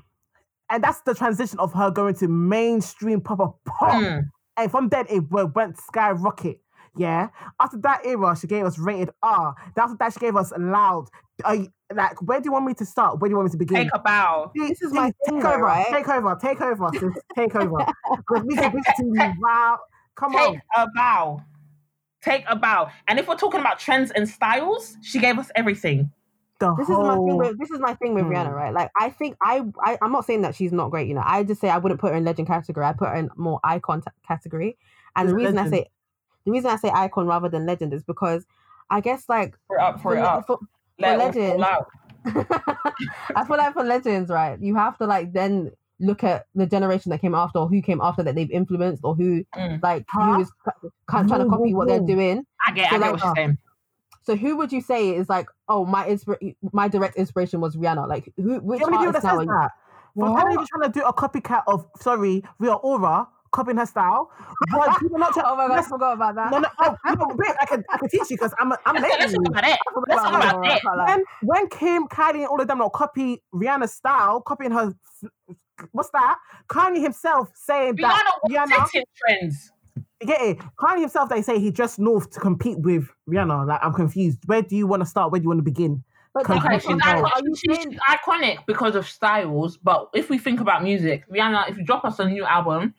[0.69, 3.91] and that's the transition of her going to mainstream proper pop.
[4.01, 4.29] Mm.
[4.57, 6.59] And from then it went skyrocket.
[6.97, 7.29] Yeah.
[7.59, 9.53] After that era, she gave us rated R.
[9.77, 11.07] After that, she gave us loud.
[11.43, 11.57] Uh,
[11.93, 13.19] like, where do you want me to start?
[13.19, 13.77] Where do you want me to begin?
[13.83, 14.51] Take a bow.
[14.55, 15.87] This is my take over, right?
[15.91, 17.77] take over, take over, sis, take over.
[18.17, 19.33] Because we can listen to you.
[19.39, 19.79] Wow,
[20.15, 20.61] come Take on.
[20.77, 21.41] a bow.
[22.21, 22.89] Take a bow.
[23.07, 26.11] And if we're talking about trends and styles, she gave us everything.
[26.59, 27.15] The This is my thing.
[27.17, 27.37] whole.
[27.37, 28.31] With, this is my thing with Hmm.
[28.31, 28.73] Rihanna, right?
[28.73, 31.07] Like I think I, I I'm not saying that she's not great.
[31.09, 32.85] You know, I just say I wouldn't put her in legend category.
[32.85, 34.77] I put her in more icon t- category.
[35.17, 35.75] And the reason legend?
[35.75, 35.89] I say
[36.45, 38.45] the reason I say icon rather than legend is because
[38.89, 40.47] I guess like For up, for it le- up.
[40.47, 40.59] for-
[40.99, 41.51] Let it all legend.
[41.53, 41.87] fall out.
[43.35, 47.09] I feel like for legends, right, you have to like then look at the generation
[47.11, 49.81] that came after or who came after that they've influenced or who Mm.
[49.81, 50.35] like Huh?
[50.35, 52.45] who is c- kind trying to copy what they're doing.
[52.67, 53.57] I get, So I get like, what she's uh, saying.
[54.23, 58.07] So who would you say is like, oh, my inspira- my direct inspiration was Rihanna?
[58.09, 59.29] Like who which Do you artist now?
[59.31, 59.71] says are you- that?
[60.17, 60.43] From What?
[60.45, 64.31] kind of trying to do a copycat of, sorry, Rita Ora, copying her style.
[64.71, 66.51] But people not trying Oh my god, I let's- forgot about that.
[66.51, 69.17] No, no, oh, no, wait, I can, I can teach you because I'm, I'm Let's,
[69.19, 69.79] let's talk about it.
[70.07, 70.55] Let's talk that.
[70.55, 71.23] about I it.
[71.41, 74.93] When, when Kim, Kylie, and all of them not copy Rihanna's style, copying her,
[75.91, 76.37] what's that?
[76.69, 79.71] Kanye himself saying that Rihanna Rihanna, trends.
[80.21, 80.57] you get it?
[80.79, 83.67] Kanye himself, they say he just north to compete with Rihanna.
[83.67, 84.39] Like, I'm confused.
[84.45, 85.31] Where do you want to start?
[85.31, 86.03] Where do you want to begin?
[86.33, 87.33] But Okay, then- Okay, Completely she's, involved.
[87.33, 90.83] iconic, Are you she's, saying- she's iconic because of styles, but if we think about
[90.83, 92.93] music, Rihanna, if you drop us a new album,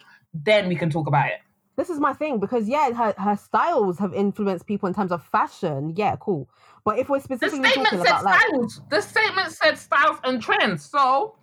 [0.45, 1.41] then we can talk about it.
[1.76, 5.22] this is my thing because yeah, her her styles have influenced people in terms of
[5.22, 5.93] fashion.
[5.97, 6.49] Yeah, cool.
[6.84, 8.80] But if we're The specifically statement talking said about like, styles.
[8.91, 10.84] The statement said styles and trends.
[10.84, 11.34] So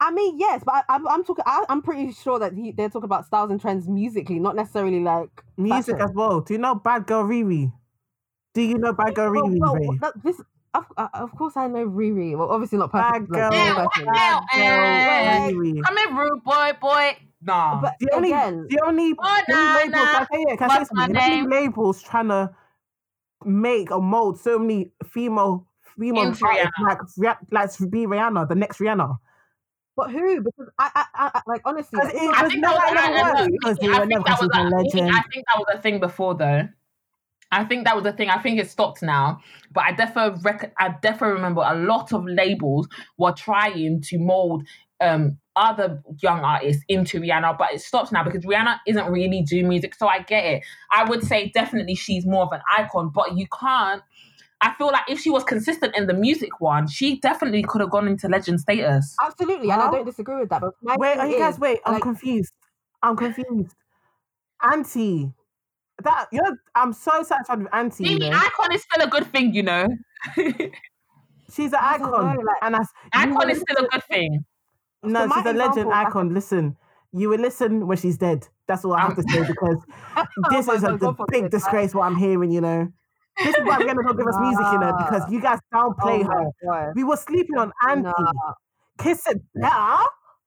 [0.00, 1.44] I mean, yes, but I, I'm I'm talking.
[1.46, 5.00] I, I'm pretty sure that he, they're talking about styles and trends musically, not necessarily
[5.00, 6.00] like Music fashion.
[6.00, 6.40] as well.
[6.40, 7.72] Do you know Bad Girl Riri?
[8.54, 9.58] Do you know Bad Girl Riri?
[9.60, 9.98] well, Ray?
[10.00, 10.40] that, this,
[10.78, 12.36] of, uh, of course, I know Riri.
[12.36, 13.32] Well, obviously not Bad perfect.
[13.32, 13.98] girl, like, Ew, perfect.
[13.98, 14.04] ew.
[14.52, 15.52] Bad.
[15.52, 15.82] Girl Riri.
[15.84, 17.16] come in, rude boy, boy.
[17.42, 17.80] Nah.
[17.80, 20.12] But The only, again, the only, Oh, the only nah, labels, nah.
[20.12, 21.12] can I say, yeah, can I say What's something?
[21.14, 22.54] The only labels trying to
[23.44, 25.66] make or mold so many female
[25.98, 26.34] female
[26.86, 29.18] artists like like to be Rihanna, the next Rihanna.
[29.96, 30.40] but who?
[30.42, 32.90] Because I, I, I, I like honestly, Because like, it I was think never that
[32.90, 33.38] was, ever I, I, worked.
[33.40, 35.10] no, Because Nicki, you I were think never that was considered a a, Nicki, legend.
[35.16, 36.68] I think that was a thing before though.
[37.52, 38.28] I think that was the thing.
[38.28, 39.40] I think it stopped now,
[39.72, 42.88] but I definitely rec- I definitely remember a lot of labels
[43.18, 44.64] were trying to mold
[45.00, 49.68] um other young artists into Rihanna, but it stops now because Rihanna isn't really doing
[49.68, 49.94] music.
[49.94, 50.62] So I get it.
[50.92, 54.02] I would say definitely she's more of an icon, but you can't.
[54.60, 57.90] I feel like if she was consistent in the music one, she definitely could have
[57.90, 59.14] gone into legend status.
[59.22, 60.60] absolutely, and I don't disagree with that.
[60.62, 61.80] But my Wait, thing are you guys is, wait?
[61.84, 62.52] I'm like- confused.
[63.02, 63.74] I'm confused.
[64.62, 65.32] Auntie,
[66.02, 68.04] that you know, I'm so satisfied with Auntie.
[68.08, 68.30] You know?
[68.32, 69.86] icon is still a good thing, you know.
[71.52, 74.44] She's an I icon, know, like- and as icon is still a good thing.
[75.02, 76.34] no, So she's a legend example, I icon.
[76.34, 76.76] Listen,
[77.12, 78.48] you will listen when she's dead.
[78.66, 79.78] That's all I have to say um, because
[80.50, 81.94] this Oh is a God, the God forbid, big disgrace.
[81.94, 82.88] What I'm hearing, you know,
[83.44, 86.24] this is why Rihanna don't give us music, you know, because you guys downplay oh
[86.24, 86.50] her.
[86.64, 86.92] God.
[86.96, 88.02] We were sleeping on Auntie.
[88.08, 88.32] Nah.
[88.98, 90.02] Kiss it better.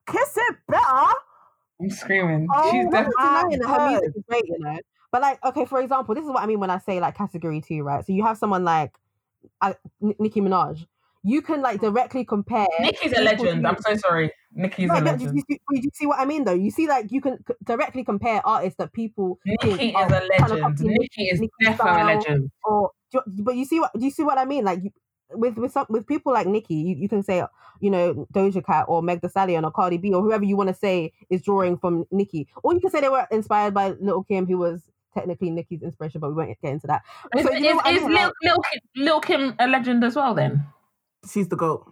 [0.06, 1.14] Kiss it better.
[1.80, 2.46] I'm screaming.
[2.54, 3.14] Oh She's definitely.
[3.18, 4.78] I'm not denying that her music is great, you know.
[5.12, 7.60] But like, okay, for example, this is what I mean when I say like category
[7.60, 8.04] two, right?
[8.04, 8.92] So you have someone like
[9.60, 10.86] uh, N- Nicki Minaj.
[11.22, 12.66] You can like directly compare.
[12.80, 13.66] Nicki's a legend.
[13.66, 14.32] I'm so sorry.
[14.52, 15.42] Nicki's No, a legend.
[15.48, 16.54] you, you, you see what I mean, though.
[16.54, 20.22] You see, like you can c- directly compare artists that people Nicki think, is a
[20.28, 20.78] legend.
[20.78, 22.50] copy Nicki is Nicki definitely a legend.
[22.64, 24.64] or you- but you see what do you see what I mean?
[24.64, 24.90] Like you,
[25.32, 27.44] with with some with people like Nicki, you, you can say
[27.80, 30.68] you know Doja Cat or Meg Thee Stallion or Cardi B or whoever you want
[30.68, 34.24] to say is drawing from Nicki, or you can say they were inspired by Little
[34.24, 37.02] Kim, who was technically Nicki's inspiration, but we won't get into that.
[37.36, 38.12] Is, So, is, you I is mean?
[38.14, 40.64] Lil, Lil, Kim, Lil Kim a legend as well then?
[41.30, 41.90] She's the goat.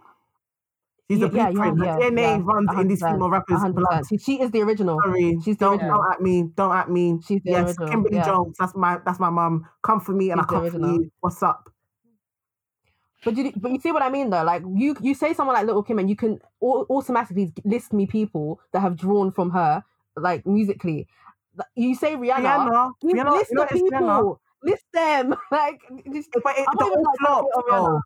[1.09, 1.79] She's the Yeah, yeah, blueprint.
[1.79, 4.03] yeah, Her DNA yeah, runs in these female rappers' blood.
[4.03, 4.09] 100%.
[4.09, 4.99] She, she is the original.
[5.03, 6.01] Sorry, She's the don't original.
[6.01, 6.43] don't at me.
[6.55, 7.19] Don't at me.
[7.25, 7.87] She's the yes, original.
[7.89, 8.25] Kimberly yeah.
[8.25, 8.55] Jones.
[8.59, 9.67] That's my that's my mum.
[9.81, 11.11] Come for me and She's I the come for you.
[11.21, 11.69] What's up?
[13.25, 14.43] But you, but you see what I mean though.
[14.43, 18.61] Like you, you say someone like Little Kim, and you can automatically list me people
[18.71, 19.83] that have drawn from her,
[20.15, 21.07] like musically.
[21.75, 22.91] You say Rihanna, Rihanna.
[23.03, 23.99] you Rihanna, list the it's Rihanna.
[23.99, 25.35] people, list them.
[25.51, 25.79] Like,
[26.13, 28.01] just, But it, I'm they're not even all flops though.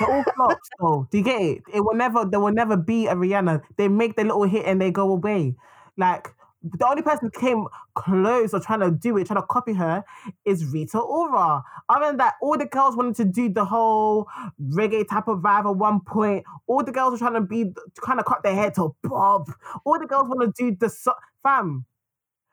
[0.00, 1.08] They're all flops though.
[1.10, 1.62] Do you get it?
[1.72, 2.24] It will never.
[2.24, 3.62] There will never be a Rihanna.
[3.76, 5.54] They make their little hit and they go away.
[5.96, 6.28] Like
[6.62, 7.66] the only person who came
[7.96, 10.04] close or trying to do it, trying to copy her,
[10.44, 11.62] is Rita Ora.
[11.88, 14.28] Other than that, all the girls wanted to do the whole
[14.70, 16.44] reggae type of vibe at one point.
[16.68, 19.50] All the girls were trying to be kind of cut their hair to bob.
[19.84, 21.84] All the girls want to do the so- fam.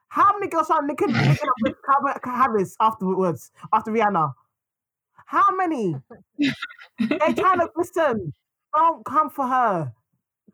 [0.09, 4.33] How many girls are licking, licking up with Harris afterwards after Rihanna?
[5.25, 5.95] How many?
[6.99, 8.33] They're trying to listen.
[8.75, 9.91] Don't come for her.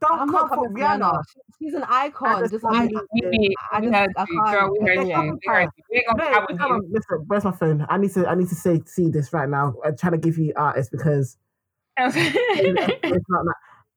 [0.02, 1.00] Don't I'm come for Rihanna.
[1.00, 1.22] Rihanna.
[1.58, 2.40] She's an icon.
[2.42, 4.72] just Just don't like need We, we, I we just- heard I can't- girl.
[4.74, 5.14] We heard There's you.
[5.16, 5.84] nothing We heard you.
[5.90, 6.76] We ain't No, gonna come with come you.
[6.76, 7.86] on, listen, where's my phone?
[7.90, 9.74] I need to I need to say see this right now.
[9.86, 11.38] I'm trying to give you artists because
[11.98, 13.56] it's not that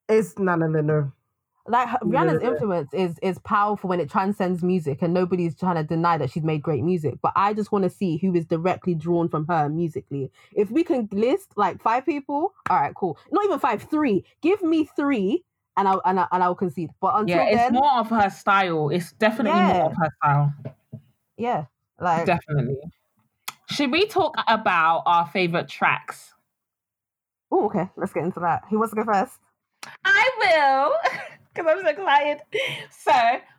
[0.08, 1.12] it's no no no no.
[1.68, 2.50] Like her- Rihanna's yeah.
[2.50, 6.42] influence is is powerful when it transcends music, and nobody's trying to deny that she's
[6.42, 7.14] made great music.
[7.22, 10.30] But I just want to see who is directly drawn from her musically.
[10.54, 13.18] If we can list like five people, all right, cool.
[13.30, 14.24] Not even five, three.
[14.40, 15.44] Give me three,
[15.76, 16.90] and I'll and, I, and I'll concede.
[17.00, 18.88] But until yeah, it's then, more of her style.
[18.90, 19.72] It's definitely Yeah.
[19.74, 20.54] more of her style.
[21.36, 21.64] yeah,
[22.00, 22.76] like Definitely.
[23.70, 26.32] Should we talk about our favorite tracks?
[27.50, 27.88] oh, okay.
[27.96, 28.62] Let's get into that.
[28.70, 29.38] Who wants to go first?
[30.04, 31.20] I will,
[31.58, 32.38] because I'm so excited.
[32.90, 33.12] So,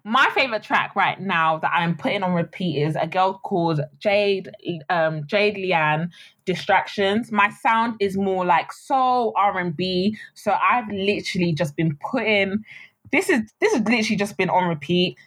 [0.04, 4.50] my favorite track right now that I'm putting on repeat is a girl called Jade,
[4.90, 6.10] um, Jade Leanne,
[6.46, 11.98] "Distractions." My sound is more like soul R and B, so I've literally just been
[12.12, 12.64] putting.
[13.12, 15.18] This is this has literally just been on repeat.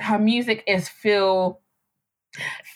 [0.00, 1.60] Her music is feel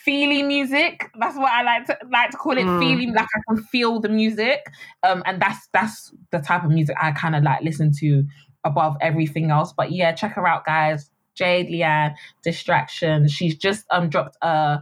[0.04, 1.10] feely music.
[1.18, 2.64] That's what I like to like to call it.
[2.64, 2.78] Mm.
[2.78, 4.64] Feely, like I can feel the music
[5.02, 8.24] um and that's that's the type of music i kind of like listen to
[8.64, 14.08] above everything else but yeah check her out guys jade leanne distraction she's just um
[14.08, 14.78] dropped a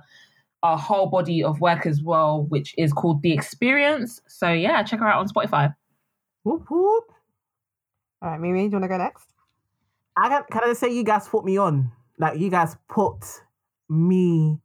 [0.62, 4.98] a whole body of work as well which is called the experience so yeah check
[4.98, 5.72] her out on spotify
[6.46, 7.04] Whoop whoop.
[8.22, 9.26] All right, Mimi, do you want to go next?
[10.16, 11.90] I can can I just say you guys put me on?
[12.20, 13.18] Like you guys put
[13.88, 14.60] me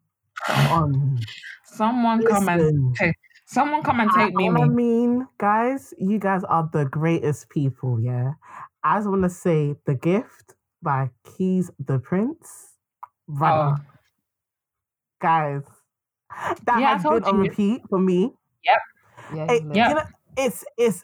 [0.48, 1.20] on.
[1.66, 3.16] someone come and take
[3.48, 7.50] someone come and I, take me all I mean, guys, you guys are the greatest
[7.50, 8.34] people, yeah.
[8.84, 12.76] I just want to say The Gift by Keys the Prince.
[13.28, 13.74] Right.
[13.74, 13.76] Oh,
[15.22, 15.62] Guys,
[16.66, 17.42] that Yeah, has told been on you.
[17.50, 18.34] repeat for me.
[18.64, 19.90] Yeah, It- Yeah.
[19.90, 20.02] you know,
[20.36, 21.04] it's it's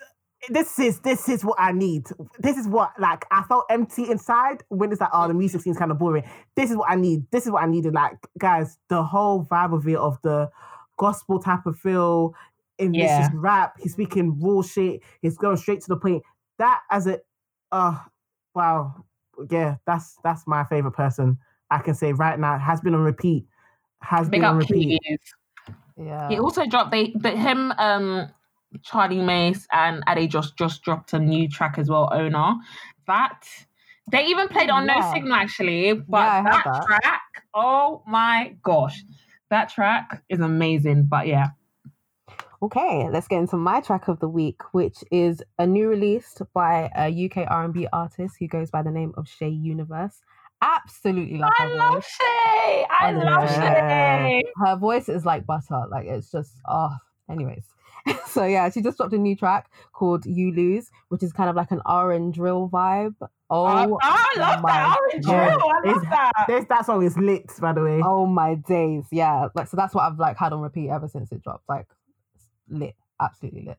[0.50, 2.08] this is this is what I need.
[2.40, 5.78] This is what like I felt empty inside when it's like, oh, the music seems
[5.78, 6.24] kind of boring.
[6.56, 7.26] This is what I need.
[7.32, 7.94] This is what I needed.
[7.94, 10.50] Like, guys, the whole vibe of it of the
[10.98, 12.34] gospel type of feel
[12.80, 13.22] in this Yeah.
[13.22, 13.76] just rap.
[13.80, 15.02] He's speaking raw shit.
[15.22, 16.24] He's going straight to the point.
[16.58, 17.20] That as a
[17.72, 17.98] uh
[18.56, 19.06] wow.
[19.50, 21.38] Yeah, that's that's my favorite person.
[21.70, 23.46] I can say right now has been on repeat.
[24.02, 25.00] Has big been on repeat.
[25.04, 25.20] Keys.
[25.98, 26.30] yeah.
[26.30, 28.28] He also dropped they the, him um
[28.84, 32.56] Charlie Mace and Ade just just dropped a new track as well, owner.
[33.06, 33.44] That
[34.12, 35.00] they even played on Yeah.
[35.00, 36.84] No Signal actually, but Yeah, that, that.
[36.86, 37.22] track,
[37.54, 39.04] oh my gosh.
[39.50, 41.06] That track is amazing.
[41.06, 41.50] But yeah.
[42.62, 46.90] Okay, let's get into my track of the week, which is a new release by
[46.98, 50.22] a UK R&B artist who goes by the name of Shay Universe.
[50.62, 52.06] Absolutely love I her love voice.
[52.20, 52.86] Shay.
[52.90, 54.28] I Oh, love yeah.
[54.28, 54.44] Shay.
[54.66, 55.84] Her voice is like butter.
[55.90, 56.90] Like it's just oh.
[57.30, 57.66] Anyways,
[58.28, 61.56] so yeah, she just dropped a new track called "You Lose," which is kind of
[61.58, 63.14] like an R and drill vibe.
[63.22, 63.28] Oh,
[63.68, 65.36] Oh, oh I love my that orange drill.
[65.36, 65.62] God.
[65.62, 66.32] I love It's- that.
[66.48, 68.02] This that song is lit, by the way.
[68.04, 69.50] oh my days, yeah.
[69.54, 71.68] Like so, that's what I've like had on repeat ever since it dropped.
[71.70, 72.07] Like it's
[72.70, 73.78] lit, absolutely lit.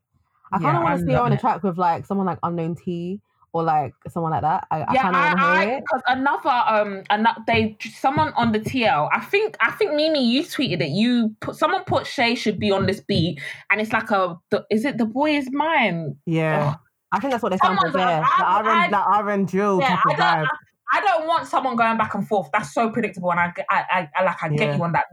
[0.51, 2.75] I kind of want to see her on a track with like someone like Unknown
[2.75, 3.21] T
[3.53, 4.67] or like someone like that.
[4.71, 5.83] I, I yeah, kind of want to I, I, it.
[5.83, 9.09] because another um, another they someone on the TL.
[9.13, 10.89] I think I think Mimi, you tweeted it.
[10.89, 13.39] You put someone put Shay should be on this beat,
[13.71, 16.15] and it's like a the, is it the boy is mine?
[16.25, 16.75] Yeah.
[17.11, 18.21] I think that's what they sound Someone's like.
[18.21, 20.27] The I- R I- and the and drill Yeah, type I of don't.
[20.27, 20.47] vibe.
[20.91, 22.49] I, I don't want someone going back and forth.
[22.53, 25.05] That's so predictable, and I, I, I, I like I get you on that.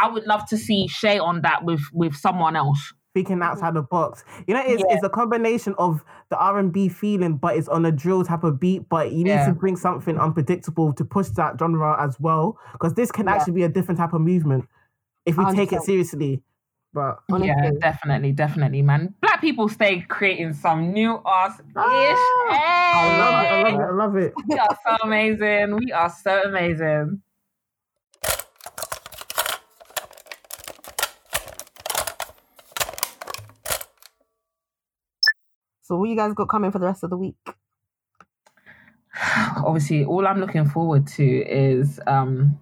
[0.00, 2.92] I would love to see Shay on that with with someone else.
[3.14, 4.24] Thinking outside the box.
[4.46, 4.94] You know, it's, Yeah.
[4.94, 8.44] it's a combination of the R and B feeling, but it's on a drill type
[8.44, 8.88] of beat.
[8.88, 9.46] But you need Yeah.
[9.46, 13.34] to bring something unpredictable to push that genre as well, because this can Yeah.
[13.34, 14.68] actually be a different type of movement
[15.26, 16.42] if we take it seriously.
[16.92, 19.14] But Yeah, definitely, definitely, man.
[19.20, 21.66] Black people stay creating some new ass ish.
[21.76, 23.48] Ah, I love it.
[23.48, 23.84] I love it.
[23.84, 24.34] I love it.
[24.48, 25.76] We are so amazing.
[25.76, 27.22] We are so amazing.
[35.90, 37.34] So what you guys got coming for the rest of the week?
[39.56, 42.56] Obviously, all I'm looking forward to is um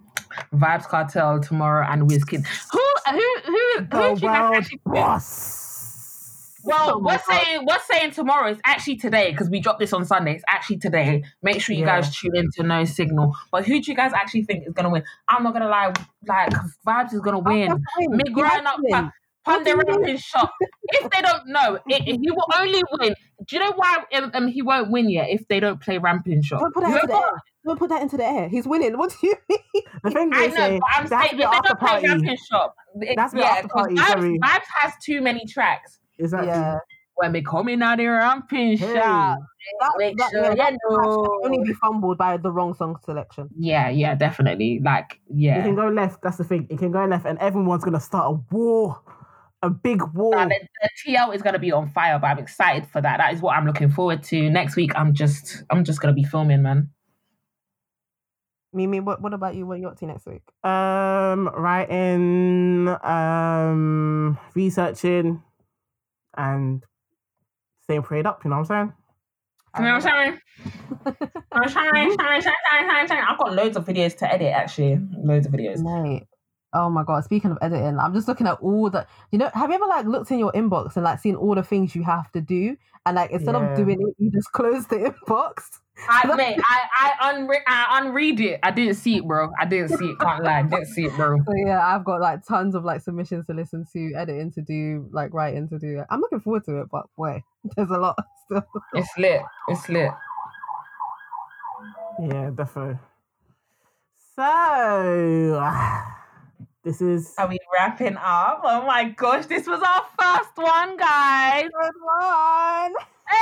[0.51, 2.43] Vybz Kartel tomorrow and Wizkid.
[2.71, 6.55] Who who who who do you guys actually boss.
[6.63, 8.49] Well, Oh we're saying we're saying tomorrow.
[8.49, 10.33] It's actually today because we dropped this on Sunday.
[10.33, 11.23] It's actually today.
[11.43, 12.01] Make sure you Yeah.
[12.01, 13.35] guys tune in to No Signal.
[13.51, 15.03] But who do you guys actually think is gonna win?
[15.27, 15.93] I'm not gonna lie.
[16.25, 16.49] Like
[16.87, 17.79] Vybz is gonna win.
[17.99, 18.79] Me growing up,
[19.49, 20.51] Pun the shop.
[20.91, 23.15] If they don't know, it, it- he will only win.
[23.47, 26.41] Do you know why um, um, he won't win yet if they don't play ramping
[26.41, 26.59] shop?
[26.61, 27.31] Don't put that into the air.
[27.65, 28.49] Don't put that into the air.
[28.49, 28.97] He's winning.
[28.97, 29.83] What do you mean?
[30.03, 32.75] The thing I know, eh, but I'm there saying if they don't play ramping shop,
[33.01, 34.37] it, That's the yeah, because party, Vybz.
[34.39, 35.99] Vybz has too many tracks.
[36.17, 36.49] Exactly.
[36.49, 36.79] Yeah.
[37.15, 38.93] When they coming out the ramping Hey.
[38.95, 39.39] shop,
[39.81, 40.77] That, that, sure yeah, that
[41.43, 43.49] only be fumbled by the wrong song selection.
[43.57, 44.79] Yeah, yeah, definitely.
[44.83, 46.21] Like, yeah, It can go left.
[46.23, 46.65] That's the thing.
[46.69, 49.01] It can go left, and everyone's gonna start a war,
[49.61, 50.35] a big war.
[50.35, 53.17] Nah, the, the TL is gonna be on fire, but I'm excited for that.
[53.17, 54.49] That is what I'm looking forward to.
[54.49, 56.89] Next week, I'm just, I'm just gonna be filming, man.
[58.71, 59.65] Mimi, what, what about you?
[59.65, 60.43] What are you up to next week?
[60.63, 65.41] Um, writing, um, researching,
[66.37, 66.83] and
[67.81, 68.43] staying prayed up.
[68.43, 68.93] You know what I'm saying?
[69.77, 70.39] You know what I'm saying?
[71.51, 73.23] I'm trying, trying, trying, trying, trying.
[73.27, 74.99] I've got loads of videos to edit, actually.
[75.17, 75.79] Loads of videos.
[75.79, 76.27] Mate.
[76.71, 77.23] Oh my god!
[77.23, 79.07] Speaking of editing, I'm just looking at all the.
[79.31, 81.63] You know, have you ever like looked in your inbox and like seen all the
[81.63, 83.71] things you have to do, and like instead Yeah.
[83.71, 85.63] of doing it, you just close the inbox.
[86.07, 88.59] I mate, I I unre- I unread it.
[88.63, 89.49] I didn't see it, bro.
[89.59, 90.19] I didn't see it.
[90.19, 91.37] Can't lie, didn't see it, bro.
[91.39, 95.09] So yeah, I've got like tons of like submissions to listen to, editing to do,
[95.11, 96.03] like writing to do.
[96.09, 97.43] I'm looking forward to it, but boy,
[97.75, 98.15] there's a lot
[98.45, 98.63] still.
[98.93, 99.41] It's lit.
[99.67, 100.11] It's lit.
[102.21, 102.99] Yeah, definitely.
[104.35, 105.61] So,
[106.89, 108.61] this is Are we wrapping up?
[108.63, 111.63] Oh my gosh, this was our first one, guys.
[111.63, 112.93] Good one.
[113.29, 113.35] Hey!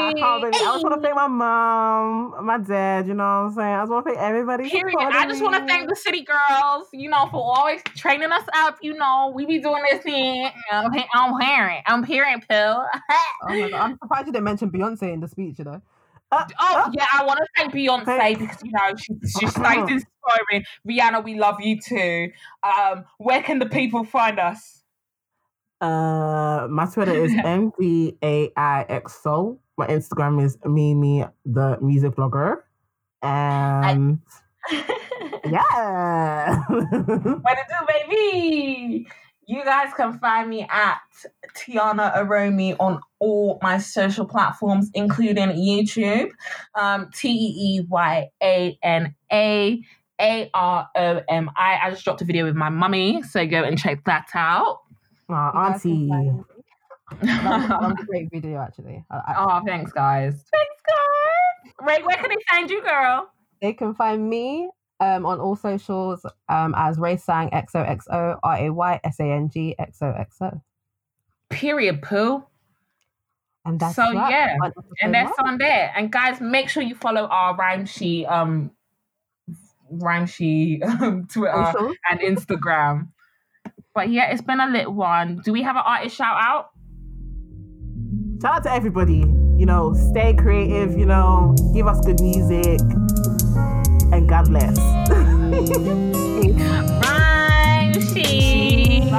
[0.00, 3.08] I can't believe I just want to thank my mom, my dad.
[3.08, 3.74] You know what I'm saying?
[3.74, 4.68] I just want to thank everybody.
[4.68, 4.96] Period.
[5.00, 8.76] I just want to thank the city girls, you know, for always training us up.
[8.82, 10.50] You know, we be doing this thing.
[10.70, 11.82] I'm, I'm hearing.
[11.86, 12.84] I'm hearing, Pill.
[13.40, 15.58] Oh my god, I'm surprised you didn't mention Beyonce in the speech.
[15.58, 15.82] You know.
[16.30, 18.34] Uh, Oh uh, yeah, I want to thank Beyonce Okay.
[18.34, 20.64] because you know she she stays inspiring.
[20.88, 22.30] Rihanna, we love you too.
[22.62, 24.82] Um, where can the people find us?
[25.80, 27.32] Uh, my Twitter is
[28.22, 29.58] mvaixo.
[29.76, 32.62] My Instagram is Mimi the music blogger,
[33.22, 34.18] and
[35.44, 36.64] yeah.
[36.68, 36.82] What
[37.22, 39.06] to do, baby?
[39.46, 40.98] You guys can find me at
[41.56, 46.30] Teeyana Aromi on all my social platforms, including YouTube.
[46.74, 49.80] Um, T E E Y A N A
[50.20, 51.78] A R O M I.
[51.82, 54.80] I just dropped a video with my mummy, so go and check that out.
[55.30, 56.08] Aw, You guys can auntie.
[56.08, 56.44] find-
[57.22, 59.04] That was, a great video, actually.
[59.10, 60.32] I, I, oh, thanks, guys.
[60.52, 61.72] Thanks, guys.
[61.80, 63.30] Ray, where can they find you, girl?
[63.62, 64.68] They can find me
[65.00, 69.48] um, on all socials um, as Ray Sang XOXO R A Y S A N
[69.48, 70.60] G XOXO.
[71.50, 72.44] Period, poo.
[73.64, 74.30] And that's So, that.
[74.30, 74.56] yeah,
[75.02, 75.92] and that's on there.
[75.96, 78.70] And guys, make sure you follow our rhyme sheet, um,
[79.90, 80.28] rhyme
[80.82, 83.08] um, Twitter and Instagram.
[83.94, 85.40] But yeah, it's been a lit one.
[85.44, 86.70] Do we have an artist shout out?
[88.40, 89.24] Shout out to everybody.
[89.56, 90.96] You know, stay creative.
[90.96, 92.80] You know, give us good music,
[94.12, 94.78] and God bless.
[97.02, 99.10] Rhyme sheet.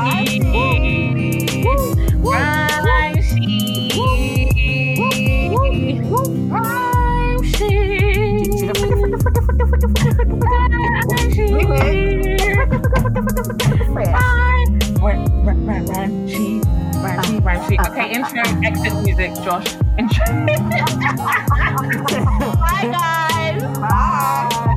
[2.22, 2.59] Rhyme
[11.70, 12.50] Sheet.
[13.94, 16.64] Rhyme, rhyme, rhyme, rhyme, rhyme, sheet,
[16.96, 17.92] rhyme, sheet, rhyme.
[17.92, 19.76] Okay, intro, exit music, Josh.
[19.98, 20.26] Intro.
[22.60, 23.62] Bye, guys.
[23.80, 24.76] Bye.